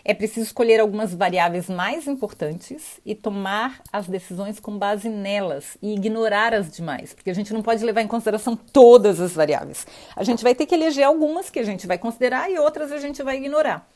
É 0.04 0.14
preciso 0.14 0.46
escolher 0.46 0.81
algumas 0.81 1.12
variáveis 1.12 1.68
mais 1.68 2.07
importantes 2.07 2.98
e 3.04 3.14
tomar 3.14 3.83
as 3.92 4.07
decisões 4.07 4.59
com 4.59 4.78
base 4.78 5.09
nelas 5.09 5.76
e 5.83 5.92
ignorar 5.92 6.54
as 6.54 6.70
demais, 6.70 7.12
porque 7.12 7.28
a 7.28 7.35
gente 7.35 7.52
não 7.52 7.62
pode 7.62 7.85
levar 7.85 8.00
em 8.00 8.07
consideração 8.07 8.57
todas 8.57 9.20
as 9.20 9.33
variáveis. 9.33 9.87
A 10.16 10.24
gente 10.24 10.42
vai 10.42 10.54
ter 10.54 10.64
que 10.64 10.74
eleger 10.74 11.04
algumas 11.04 11.50
que 11.50 11.59
a 11.59 11.64
gente 11.64 11.87
vai 11.87 11.98
considerar 11.98 12.50
e 12.50 12.59
outras 12.59 12.90
a 12.90 12.98
gente 12.98 13.22
vai 13.22 13.37
ignorar. 13.37 13.87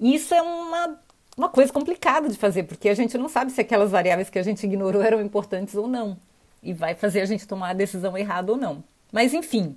Isso 0.00 0.34
é 0.34 0.42
uma 0.42 0.98
uma 1.36 1.48
coisa 1.48 1.72
complicada 1.72 2.28
de 2.28 2.36
fazer, 2.36 2.64
porque 2.64 2.88
a 2.88 2.94
gente 2.94 3.18
não 3.18 3.28
sabe 3.28 3.50
se 3.50 3.60
aquelas 3.60 3.90
variáveis 3.90 4.30
que 4.30 4.38
a 4.38 4.42
gente 4.42 4.64
ignorou 4.64 5.02
eram 5.02 5.20
importantes 5.20 5.74
ou 5.74 5.88
não. 5.88 6.16
E 6.62 6.72
vai 6.72 6.94
fazer 6.94 7.20
a 7.20 7.26
gente 7.26 7.46
tomar 7.46 7.70
a 7.70 7.74
decisão 7.74 8.16
errada 8.16 8.52
ou 8.52 8.58
não. 8.58 8.82
Mas 9.12 9.34
enfim, 9.34 9.76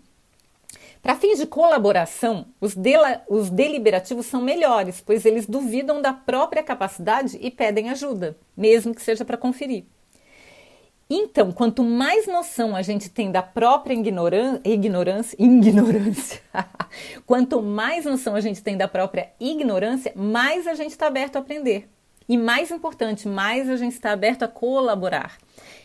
para 1.02 1.16
fins 1.16 1.38
de 1.40 1.46
colaboração, 1.46 2.46
os, 2.60 2.76
os 3.28 3.50
deliberativos 3.50 4.26
são 4.26 4.42
melhores, 4.42 5.02
pois 5.02 5.26
eles 5.26 5.46
duvidam 5.46 6.02
da 6.02 6.14
própria 6.14 6.64
capacidade 6.64 7.38
e 7.40 7.50
pedem 7.50 7.90
ajuda, 7.90 8.38
mesmo 8.56 8.94
que 8.94 9.02
seja 9.02 9.24
para 9.24 9.38
conferir. 9.38 9.86
Então, 11.10 11.54
quanto 11.54 11.84
mais 11.84 12.28
noção 12.28 12.76
a 12.76 12.82
gente 12.82 13.10
tem 13.10 13.32
da 13.32 13.42
própria 13.42 13.94
ignorância, 13.94 14.62
ignorância, 15.40 16.42
quanto 17.26 17.62
mais 17.62 18.04
noção 18.04 18.36
a 18.36 18.42
gente 18.42 18.62
tem 18.62 18.76
da 18.76 18.90
própria 18.90 19.32
ignorância, 19.40 20.12
mais 20.16 20.68
a 20.68 20.74
gente 20.74 20.92
está 20.92 21.08
aberto 21.08 21.38
a 21.38 21.40
aprender. 21.40 21.88
E 22.28 22.38
mais 22.38 22.72
importante, 22.72 23.26
mais 23.26 23.70
a 23.70 23.78
gente 23.78 23.94
está 23.94 24.12
aberto 24.12 24.44
a 24.44 24.50
colaborar. 24.50 25.38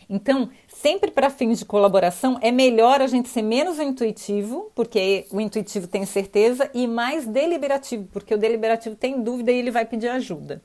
Então, 0.09 0.49
sempre 0.67 1.09
para 1.09 1.29
fins 1.29 1.59
de 1.59 1.63
colaboração, 1.63 2.37
é 2.41 2.51
melhor 2.51 3.01
a 3.01 3.07
gente 3.07 3.29
ser 3.29 3.43
menos 3.43 3.79
intuitivo, 3.79 4.69
porque 4.75 5.25
o 5.31 5.39
intuitivo 5.39 5.87
tem 5.87 6.05
certeza, 6.05 6.69
e 6.73 6.85
mais 6.85 7.25
deliberativo, 7.25 8.09
porque 8.11 8.35
o 8.35 8.37
deliberativo 8.37 8.93
tem 8.97 9.21
dúvida 9.21 9.53
e 9.53 9.57
ele 9.57 9.71
vai 9.71 9.85
pedir 9.85 10.09
ajuda. 10.09 10.61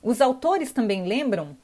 Os 0.00 0.20
autores 0.20 0.70
também 0.70 1.04
lembram 1.04 1.56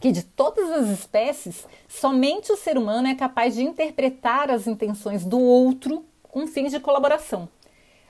que 0.00 0.10
de 0.10 0.22
todas 0.24 0.70
as 0.70 0.88
espécies, 0.88 1.66
somente 1.86 2.50
o 2.50 2.56
ser 2.56 2.78
humano 2.78 3.06
é 3.06 3.14
capaz 3.14 3.54
de 3.54 3.62
interpretar 3.62 4.50
as 4.50 4.66
intenções 4.66 5.24
do 5.24 5.38
outro 5.38 6.04
com 6.22 6.46
fins 6.46 6.72
de 6.72 6.80
colaboração. 6.80 7.48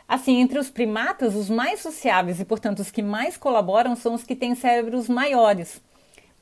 Assim, 0.07 0.40
entre 0.40 0.59
os 0.59 0.70
primatas, 0.70 1.35
os 1.35 1.50
mais 1.50 1.81
sociáveis 1.81 2.40
e, 2.40 2.44
portanto, 2.44 2.81
os 2.81 2.90
que 2.90 3.03
mais 3.03 3.37
colaboram 3.37 3.96
são 3.96 4.14
os 4.14 4.22
que 4.22 4.37
têm 4.37 4.55
cérebros 4.55 5.09
maiores, 5.09 5.81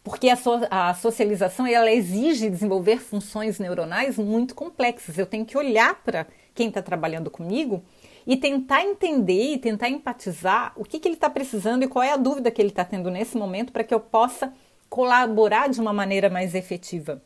porque 0.03 0.29
a, 0.29 0.37
so 0.37 0.61
a 0.71 0.95
socialização 0.95 1.67
ela 1.67 1.91
exige 1.91 2.51
desenvolver 2.51 2.99
funções 2.99 3.59
neuronais 3.59 4.17
muito 4.17 4.55
complexas. 4.55 5.19
Eu 5.19 5.27
tenho 5.27 5.45
que 5.45 5.57
olhar 5.57 6.03
para 6.03 6.27
quem 6.55 6.69
está 6.69 6.83
trabalhando 6.83 7.31
comigo 7.31 7.83
e 8.27 8.37
tentar 8.37 8.83
entender 8.83 9.55
e 9.55 9.59
tentar 9.59 9.89
empatizar 9.89 10.73
o 10.77 10.85
que, 10.85 10.99
que 10.99 11.09
ele 11.09 11.15
está 11.15 11.31
precisando 11.31 11.83
e 11.83 11.89
qual 11.89 12.03
é 12.03 12.13
a 12.13 12.17
dúvida 12.17 12.51
que 12.51 12.61
ele 12.61 12.71
está 12.71 12.85
tendo 12.85 13.11
nesse 13.11 13.37
momento 13.37 13.73
para 13.73 13.85
que 13.85 13.95
eu 13.95 14.01
possa 14.01 14.53
colaborar 14.89 15.69
de 15.69 15.81
uma 15.81 15.93
maneira 15.93 16.31
mais 16.31 16.55
efetiva. 16.55 17.23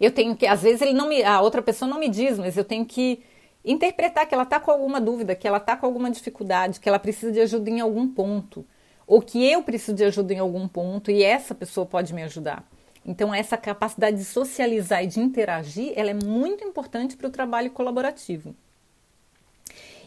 Eu 0.00 0.10
tenho 0.12 0.36
que, 0.36 0.46
às 0.46 0.62
vezes 0.62 0.80
ele 0.80 0.92
não 0.92 1.08
me, 1.08 1.22
a 1.22 1.40
outra 1.40 1.62
pessoa 1.62 1.88
não 1.88 1.98
me 1.98 2.08
diz, 2.08 2.38
mas 2.38 2.56
eu 2.56 2.64
tenho 2.64 2.84
que 2.84 3.22
interpretar 3.64 4.26
que 4.26 4.34
ela 4.34 4.44
está 4.44 4.58
com 4.60 4.70
alguma 4.70 5.00
dúvida, 5.00 5.34
que 5.34 5.46
ela 5.46 5.58
está 5.58 5.76
com 5.76 5.86
alguma 5.86 6.10
dificuldade, 6.10 6.80
que 6.80 6.88
ela 6.88 6.98
precisa 6.98 7.32
de 7.32 7.40
ajuda 7.40 7.70
em 7.70 7.80
algum 7.80 8.08
ponto, 8.08 8.64
ou 9.06 9.20
que 9.20 9.44
eu 9.44 9.62
preciso 9.62 9.94
de 9.94 10.04
ajuda 10.04 10.34
em 10.34 10.38
algum 10.38 10.68
ponto 10.68 11.10
e 11.10 11.22
essa 11.22 11.54
pessoa 11.54 11.86
pode 11.86 12.14
me 12.14 12.22
ajudar. 12.22 12.64
Então 13.04 13.34
essa 13.34 13.56
capacidade 13.56 14.16
de 14.16 14.24
socializar 14.24 15.02
e 15.02 15.06
de 15.06 15.20
interagir, 15.20 15.92
ela 15.96 16.10
é 16.10 16.14
muito 16.14 16.64
importante 16.64 17.16
para 17.16 17.26
o 17.26 17.30
trabalho 17.30 17.70
colaborativo. 17.70 18.54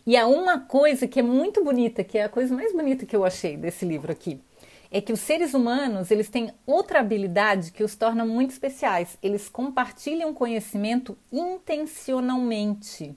E 0.05 0.17
há 0.17 0.27
uma 0.27 0.59
coisa 0.59 1.07
que 1.07 1.19
é 1.19 1.23
muito 1.23 1.63
bonita, 1.63 2.03
que 2.03 2.17
é 2.17 2.23
a 2.23 2.29
coisa 2.29 2.55
mais 2.55 2.73
bonita 2.73 3.05
que 3.05 3.15
eu 3.15 3.23
achei 3.23 3.55
desse 3.55 3.85
livro 3.85 4.11
aqui 4.11 4.41
é 4.91 4.99
que 4.99 5.13
os 5.13 5.21
seres 5.21 5.53
humanos 5.53 6.11
eles 6.11 6.27
têm 6.27 6.53
outra 6.65 6.99
habilidade 6.99 7.71
que 7.71 7.83
os 7.83 7.95
torna 7.95 8.25
muito 8.25 8.51
especiais. 8.51 9.17
Eles 9.23 9.47
compartilham 9.47 10.33
conhecimento 10.33 11.17
intencionalmente. 11.31 13.15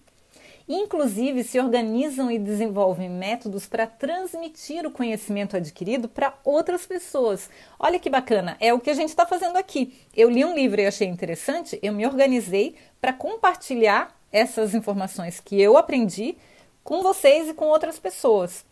Inclusive, 0.66 1.44
se 1.44 1.60
organizam 1.60 2.30
e 2.30 2.38
desenvolvem 2.38 3.10
métodos 3.10 3.66
para 3.66 3.86
transmitir 3.86 4.86
o 4.86 4.90
conhecimento 4.90 5.56
adquirido 5.56 6.08
para 6.08 6.38
outras 6.42 6.86
pessoas. 6.86 7.50
Olha 7.78 7.98
que 7.98 8.08
bacana, 8.08 8.56
é 8.58 8.72
o 8.72 8.80
que 8.80 8.88
a 8.88 8.94
gente 8.94 9.10
está 9.10 9.26
fazendo 9.26 9.56
aqui. 9.56 10.00
Eu 10.16 10.30
li 10.30 10.42
um 10.42 10.54
livro 10.54 10.80
e 10.80 10.86
achei 10.86 11.06
interessante, 11.06 11.78
eu 11.82 11.92
me 11.92 12.06
organizei 12.06 12.76
para 12.98 13.12
compartilhar 13.12 14.18
essas 14.32 14.74
informações 14.74 15.38
que 15.38 15.60
eu 15.60 15.76
aprendi 15.76 16.34
com 16.82 17.02
vocês 17.02 17.48
e 17.48 17.54
com 17.54 17.66
outras 17.66 17.98
pessoas. 17.98 18.64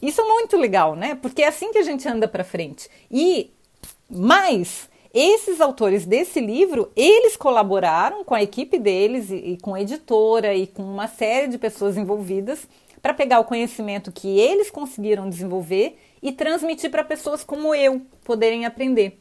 Isso 0.00 0.20
é 0.20 0.24
muito 0.24 0.56
legal, 0.56 0.96
né? 0.96 1.14
Porque 1.14 1.42
é 1.42 1.48
assim 1.48 1.72
que 1.72 1.78
a 1.78 1.82
gente 1.82 2.08
anda 2.08 2.26
para 2.26 2.44
frente. 2.44 2.88
E 3.10 3.50
mais, 4.08 4.88
esses 5.12 5.60
autores 5.60 6.06
desse 6.06 6.40
livro, 6.40 6.90
eles 6.96 7.36
colaboraram 7.36 8.24
com 8.24 8.34
a 8.34 8.42
equipe 8.42 8.78
deles 8.78 9.30
e, 9.30 9.36
e 9.36 9.58
com 9.58 9.74
a 9.74 9.80
editora 9.80 10.54
e 10.54 10.66
com 10.66 10.82
uma 10.82 11.08
série 11.08 11.48
de 11.48 11.58
pessoas 11.58 11.96
envolvidas 11.96 12.66
para 13.02 13.14
pegar 13.14 13.40
o 13.40 13.44
conhecimento 13.44 14.12
que 14.12 14.38
eles 14.38 14.70
conseguiram 14.70 15.28
desenvolver 15.28 15.98
e 16.22 16.32
transmitir 16.32 16.90
para 16.90 17.02
pessoas 17.02 17.42
como 17.42 17.74
eu 17.74 18.02
poderem 18.24 18.66
aprender. 18.66 19.18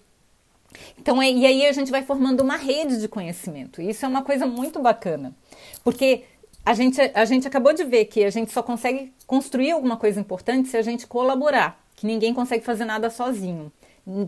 Então, 0.99 1.21
é, 1.21 1.31
e 1.31 1.45
aí 1.45 1.65
a 1.65 1.71
gente 1.71 1.89
vai 1.89 2.03
formando 2.03 2.41
uma 2.41 2.55
rede 2.55 2.99
de 2.99 3.07
conhecimento. 3.07 3.81
Isso 3.81 4.05
é 4.05 4.07
uma 4.07 4.21
coisa 4.21 4.45
muito 4.45 4.79
bacana, 4.79 5.35
porque 5.83 6.23
a 6.69 6.73
gente, 6.75 7.01
a 7.01 7.25
gente 7.25 7.47
acabou 7.47 7.73
de 7.73 7.84
ver 7.84 8.05
que 8.05 8.23
a 8.23 8.29
gente 8.29 8.51
só 8.51 8.62
consegue 8.62 9.12
construir 9.25 9.71
alguma 9.71 9.97
coisa 9.97 10.19
importante 10.19 10.69
se 10.69 10.77
a 10.77 10.84
gente 10.84 11.08
colaborar, 11.08 11.84
que 11.95 12.05
ninguém 12.05 12.32
consegue 12.32 12.63
fazer 12.63 12.86
nada 12.86 13.10
sozinho, 13.10 13.71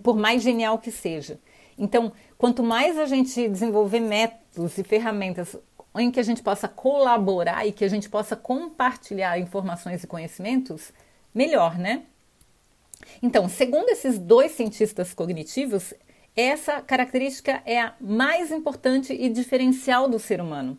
por 0.02 0.18
mais 0.18 0.42
genial 0.42 0.80
que 0.80 0.90
seja. 0.90 1.40
Então, 1.78 2.12
quanto 2.40 2.64
mais 2.64 2.98
a 2.98 3.06
gente 3.06 3.48
desenvolver 3.48 4.00
métodos 4.00 4.76
e 4.76 4.84
ferramentas 4.84 5.56
em 6.00 6.10
que 6.10 6.20
a 6.20 6.24
gente 6.24 6.42
possa 6.42 6.68
colaborar 6.68 7.68
e 7.68 7.72
que 7.72 7.86
a 7.86 7.88
gente 7.88 8.10
possa 8.10 8.36
compartilhar 8.36 9.38
informações 9.38 10.04
e 10.04 10.08
conhecimentos, 10.08 10.92
melhor, 11.36 11.78
né? 11.78 12.02
Então, 13.22 13.48
segundo 13.48 13.88
esses 13.90 14.18
dois 14.18 14.54
cientistas 14.54 15.14
cognitivos, 15.14 15.94
essa 16.36 16.82
característica 16.82 17.62
é 17.68 17.80
a 17.80 17.94
mais 18.02 18.50
importante 18.50 19.14
e 19.14 19.30
diferencial 19.30 20.10
do 20.10 20.18
ser 20.18 20.42
humano 20.42 20.76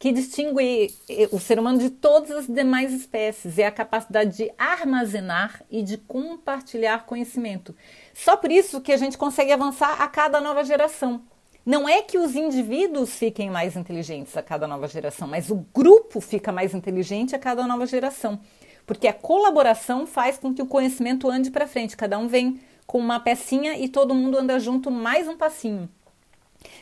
que 0.00 0.12
distingue 0.12 0.94
eh, 1.10 1.28
o 1.30 1.38
ser 1.38 1.58
humano 1.58 1.78
de 1.78 1.90
todas 1.90 2.30
as 2.30 2.46
demais 2.46 2.90
espécies 2.90 3.58
é 3.58 3.66
a 3.66 3.70
capacidade 3.70 4.34
de 4.34 4.50
armazenar 4.56 5.62
e 5.70 5.82
de 5.82 5.98
compartilhar 5.98 7.04
conhecimento. 7.04 7.76
Só 8.14 8.34
por 8.34 8.50
isso 8.50 8.80
que 8.80 8.92
a 8.92 8.96
gente 8.96 9.18
consegue 9.18 9.52
avançar 9.52 10.00
a 10.00 10.08
cada 10.08 10.40
nova 10.40 10.64
geração. 10.64 11.20
Não 11.66 11.86
é 11.86 12.00
que 12.00 12.16
os 12.16 12.34
indivíduos 12.34 13.14
fiquem 13.14 13.50
mais 13.50 13.76
inteligentes 13.76 14.34
a 14.38 14.42
cada 14.42 14.66
nova 14.66 14.88
geração, 14.88 15.28
mas 15.28 15.50
o 15.50 15.66
grupo 15.74 16.18
fica 16.18 16.50
mais 16.50 16.72
inteligente 16.72 17.36
a 17.36 17.38
cada 17.38 17.66
nova 17.66 17.84
geração. 17.84 18.40
Porque 18.86 19.06
a 19.06 19.12
colaboração 19.12 20.06
faz 20.06 20.38
com 20.38 20.54
que 20.54 20.62
o 20.62 20.66
conhecimento 20.66 21.28
ande 21.28 21.50
para 21.50 21.66
frente. 21.66 21.94
Cada 21.94 22.18
um 22.18 22.26
vem 22.26 22.58
com 22.86 22.98
uma 22.98 23.20
pecinha 23.20 23.78
e 23.78 23.86
todo 23.86 24.14
mundo 24.14 24.38
anda 24.38 24.58
junto 24.58 24.90
mais 24.90 25.28
um 25.28 25.36
passinho. 25.36 25.90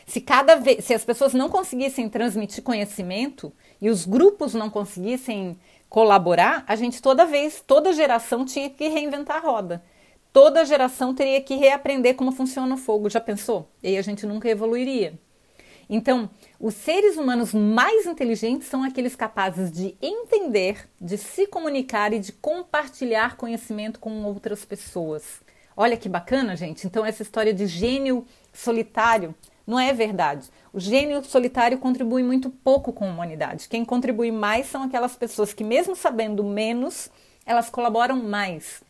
Se 0.05 0.19
cada 0.19 0.55
vez, 0.55 0.85
se 0.85 0.93
as 0.93 1.05
pessoas 1.05 1.33
não 1.33 1.49
conseguissem 1.49 2.09
transmitir 2.09 2.63
conhecimento 2.63 3.53
e 3.81 3.89
os 3.89 4.05
grupos 4.05 4.53
não 4.53 4.69
conseguissem 4.69 5.57
colaborar, 5.89 6.63
a 6.67 6.75
gente 6.75 7.01
toda 7.01 7.25
vez, 7.25 7.63
toda 7.65 7.93
geração 7.93 8.45
tinha 8.45 8.69
que 8.69 8.87
reinventar 8.87 9.37
a 9.37 9.39
roda. 9.39 9.83
Toda 10.31 10.65
geração 10.65 11.13
teria 11.13 11.41
que 11.41 11.55
reaprender 11.55 12.15
como 12.15 12.31
funciona 12.31 12.75
o 12.75 12.77
fogo. 12.77 13.09
Já 13.09 13.19
pensou? 13.19 13.69
E 13.81 13.89
aí 13.89 13.97
a 13.97 14.01
gente 14.01 14.25
nunca 14.25 14.47
evoluiria. 14.47 15.19
Então, 15.89 16.29
os 16.59 16.75
seres 16.75 17.17
humanos 17.17 17.51
mais 17.51 18.05
inteligentes 18.05 18.67
são 18.67 18.83
aqueles 18.83 19.15
capazes 19.15 19.71
de 19.71 19.95
entender, 19.99 20.87
de 21.01 21.17
se 21.17 21.47
comunicar 21.47 22.13
e 22.13 22.19
de 22.19 22.31
compartilhar 22.31 23.35
conhecimento 23.35 23.99
com 23.99 24.23
outras 24.23 24.63
pessoas. 24.63 25.41
Olha 25.75 25.97
que 25.97 26.07
bacana, 26.07 26.55
gente. 26.55 26.85
Então, 26.85 27.03
essa 27.03 27.23
história 27.23 27.53
de 27.53 27.65
gênio 27.65 28.23
solitário 28.53 29.33
não 29.69 29.79
é 29.79 29.93
verdade. 29.93 30.49
O 30.73 30.79
gênio 30.79 31.23
solitário 31.23 31.77
contribui 31.77 32.23
muito 32.23 32.49
pouco 32.49 32.91
com 32.91 33.05
a 33.05 33.09
humanidade. 33.09 33.69
Quem 33.69 33.85
contribui 33.85 34.31
mais 34.31 34.65
são 34.65 34.81
aquelas 34.81 35.15
pessoas 35.15 35.53
que, 35.53 35.63
mesmo 35.63 35.95
sabendo 35.95 36.43
menos, 36.43 37.11
elas 37.45 37.69
colaboram 37.69 38.15
mais. 38.15 38.81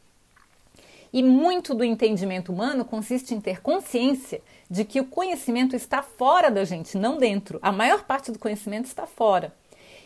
E 1.11 1.21
muito 1.21 1.73
do 1.73 1.83
entendimento 1.83 2.53
humano 2.53 2.85
consiste 2.85 3.35
em 3.35 3.41
ter 3.41 3.61
consciência 3.61 4.41
de 4.71 4.85
que 4.85 5.01
o 5.01 5.05
conhecimento 5.05 5.75
está 5.75 6.01
fora 6.01 6.49
da 6.49 6.63
gente, 6.63 6.97
não 6.97 7.17
dentro. 7.17 7.59
A 7.61 7.73
maior 7.73 8.05
parte 8.05 8.31
do 8.31 8.39
conhecimento 8.39 8.85
está 8.85 9.05
fora. 9.05 9.53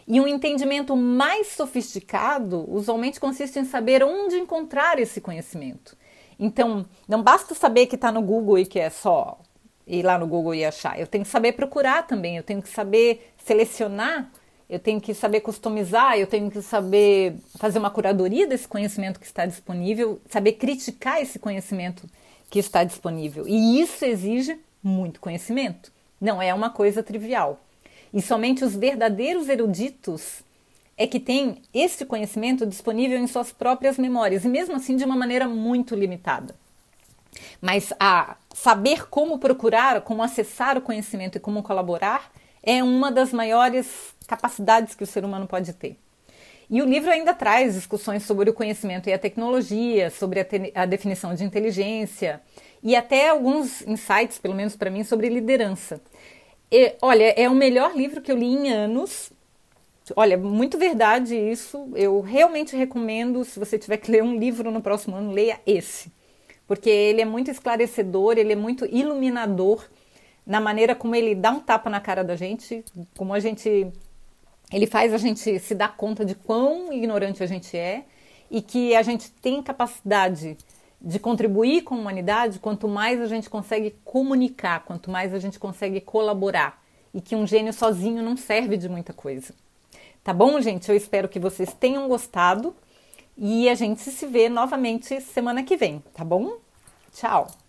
E 0.08 0.20
um 0.20 0.28
entendimento 0.28 0.96
mais 0.96 1.50
sofisticado 1.50 2.66
usualmente 2.68 3.20
consiste 3.20 3.60
em 3.60 3.66
saber 3.66 4.04
onde 4.04 4.38
encontrar 4.38 4.98
esse 4.98 5.22
conhecimento. 5.22 5.96
Então, 6.40 6.84
não 7.08 7.22
basta 7.22 7.54
saber 7.54 7.86
que 7.86 7.94
está 7.94 8.12
no 8.12 8.24
Google 8.24 8.58
e 8.58 8.66
que 8.66 8.80
é 8.80 8.90
só 8.90 9.38
ir 9.88 10.04
lá 10.04 10.17
no 10.17 10.28
Google 10.28 10.56
e 10.56 10.65
achar. 10.65 11.00
Eu 11.00 11.08
tenho 11.08 11.24
que 11.24 11.30
saber 11.30 11.54
procurar 11.54 12.08
também, 12.08 12.38
eu 12.38 12.43
tenho 12.43 12.62
que 12.62 12.69
saber 12.69 13.34
selecionar, 13.38 14.30
eu 14.69 14.80
tenho 14.80 15.00
que 15.00 15.13
saber 15.13 15.41
customizar, 15.41 16.17
eu 16.17 16.28
tenho 16.28 16.50
que 16.50 16.62
saber 16.62 17.36
fazer 17.58 17.80
uma 17.80 17.91
curadoria 17.91 18.48
desse 18.48 18.67
conhecimento 18.67 19.19
que 19.19 19.26
está 19.26 19.46
disponível, 19.46 20.22
saber 20.30 20.54
criticar 20.54 21.22
esse 21.22 21.38
conhecimento 21.38 22.10
que 22.50 22.60
está 22.60 22.84
disponível. 22.84 23.48
E 23.48 23.82
isso 23.82 24.04
exige 24.06 24.58
muito 24.82 25.19
conhecimento. 25.19 25.91
Não 26.19 26.41
é 26.41 26.54
uma 26.54 26.69
coisa 26.69 27.04
trivial. 27.04 27.60
E 28.13 28.22
somente 28.22 28.63
os 28.63 28.76
verdadeiros 28.76 29.50
eruditos 29.50 30.43
é 30.96 31.08
que 31.08 31.19
têm 31.19 31.62
esse 31.74 32.06
conhecimento 32.06 32.65
disponível 32.65 33.17
em 33.17 33.28
suas 33.28 33.52
próprias 33.52 33.98
memórias, 33.98 34.46
e 34.46 34.48
mesmo 34.48 34.76
assim 34.76 34.96
de 34.96 35.04
uma 35.04 35.15
maneira 35.15 35.48
muito 35.48 35.96
limitada. 35.96 36.56
Mas 37.60 37.91
a 38.00 38.38
saber 38.54 39.10
como 39.10 39.39
procurar, 39.39 40.02
como 40.02 40.24
acessar 40.24 40.78
o 40.78 40.82
conhecimento 40.82 41.38
e 41.38 41.42
como 41.42 41.63
colaborar 41.63 42.32
é 42.62 42.82
uma 42.82 43.12
das 43.12 43.34
maiores 43.34 44.16
capacidades 44.26 44.96
que 44.96 45.04
o 45.04 45.08
ser 45.08 45.26
humano 45.26 45.48
pode 45.48 45.74
ter. 45.74 45.98
E 46.70 46.82
o 46.82 46.86
livro 46.86 47.12
ainda 47.12 47.34
traz 47.34 47.74
discussões 47.74 48.24
sobre 48.24 48.50
o 48.50 48.54
conhecimento 48.54 49.10
e 49.10 49.13
a 49.13 49.20
tecnologia, 49.20 50.10
sobre 50.10 50.39
a, 50.39 50.46
a 50.76 50.86
definição 50.86 51.36
de 51.36 51.44
inteligência 51.44 52.42
e 52.82 52.96
até 52.96 53.30
alguns 53.30 53.82
insights, 53.82 54.39
pelo 54.39 54.56
menos 54.56 54.76
para 54.76 54.89
mim, 54.89 55.04
sobre 55.04 55.28
liderança. 55.28 56.00
E, 56.72 56.96
olha, 57.02 57.34
é 57.38 57.50
o 57.50 57.54
melhor 57.54 57.96
livro 57.96 58.22
que 58.22 58.32
eu 58.32 58.38
li 58.38 58.46
em 58.46 58.72
anos. 58.72 59.32
Olha, 60.16 60.38
muito 60.38 60.78
verdade 60.78 61.36
isso. 61.36 61.92
Eu 61.96 62.22
realmente 62.22 62.76
recomendo, 62.76 63.44
se 63.44 63.60
você 63.60 63.78
tiver 63.78 63.98
que 63.98 64.10
ler 64.10 64.24
um 64.24 64.38
livro 64.38 64.72
no 64.72 64.82
próximo 64.82 65.16
ano, 65.16 65.32
leia 65.32 65.60
esse 65.66 66.12
porque 66.67 66.89
ele 66.89 67.21
é 67.21 67.26
muito 67.26 67.52
esclarecedor, 67.52 68.38
ele 68.38 68.54
é 68.54 68.56
muito 68.56 68.86
iluminador 68.86 69.86
na 70.45 70.60
maneira 70.60 70.95
como 70.95 71.15
ele 71.15 71.36
dá 71.36 71.52
um 71.52 71.60
tapa 71.60 71.89
na 71.89 72.02
cara 72.02 72.23
da 72.23 72.36
gente, 72.36 72.84
como 73.17 73.34
a 73.34 73.39
gente 73.39 73.91
ele 74.71 74.88
faz 74.88 75.13
a 75.13 75.17
gente 75.17 75.60
se 75.60 75.76
dar 75.76 75.95
conta 75.95 76.26
de 76.26 76.34
quão 76.34 76.91
ignorante 76.91 77.43
a 77.43 77.45
gente 77.45 77.78
é 77.78 78.06
e 78.49 78.62
que 78.62 78.95
a 78.95 79.04
gente 79.04 79.32
tem 79.32 79.62
capacidade 79.62 80.58
de 80.99 81.19
contribuir 81.19 81.84
com 81.84 81.95
a 81.95 81.97
humanidade 81.97 82.60
quanto 82.60 82.88
mais 82.88 83.21
a 83.21 83.28
gente 83.28 83.49
consegue 83.49 83.95
comunicar, 84.04 84.84
quanto 84.86 85.12
mais 85.12 85.34
a 85.34 85.39
gente 85.39 85.60
consegue 85.60 85.99
colaborar 86.02 86.82
e 87.13 87.21
que 87.21 87.36
um 87.36 87.45
gênio 87.45 87.73
sozinho 87.73 88.23
não 88.23 88.36
serve 88.36 88.78
de 88.78 88.89
muita 88.89 89.13
coisa. 89.13 89.54
Tá 90.23 90.34
bom, 90.34 90.60
gente? 90.62 90.89
Eu 90.89 90.95
espero 90.95 91.28
que 91.28 91.39
vocês 91.39 91.73
tenham 91.73 92.08
gostado. 92.08 92.73
E 93.38 93.67
a 93.69 93.76
gente 93.76 94.02
se 94.02 94.26
vê 94.28 94.48
novamente 94.50 95.19
semana 95.22 95.63
que 95.63 95.76
vem, 95.76 96.04
tá 96.13 96.24
bom? 96.24 96.58
Tchau! 97.12 97.62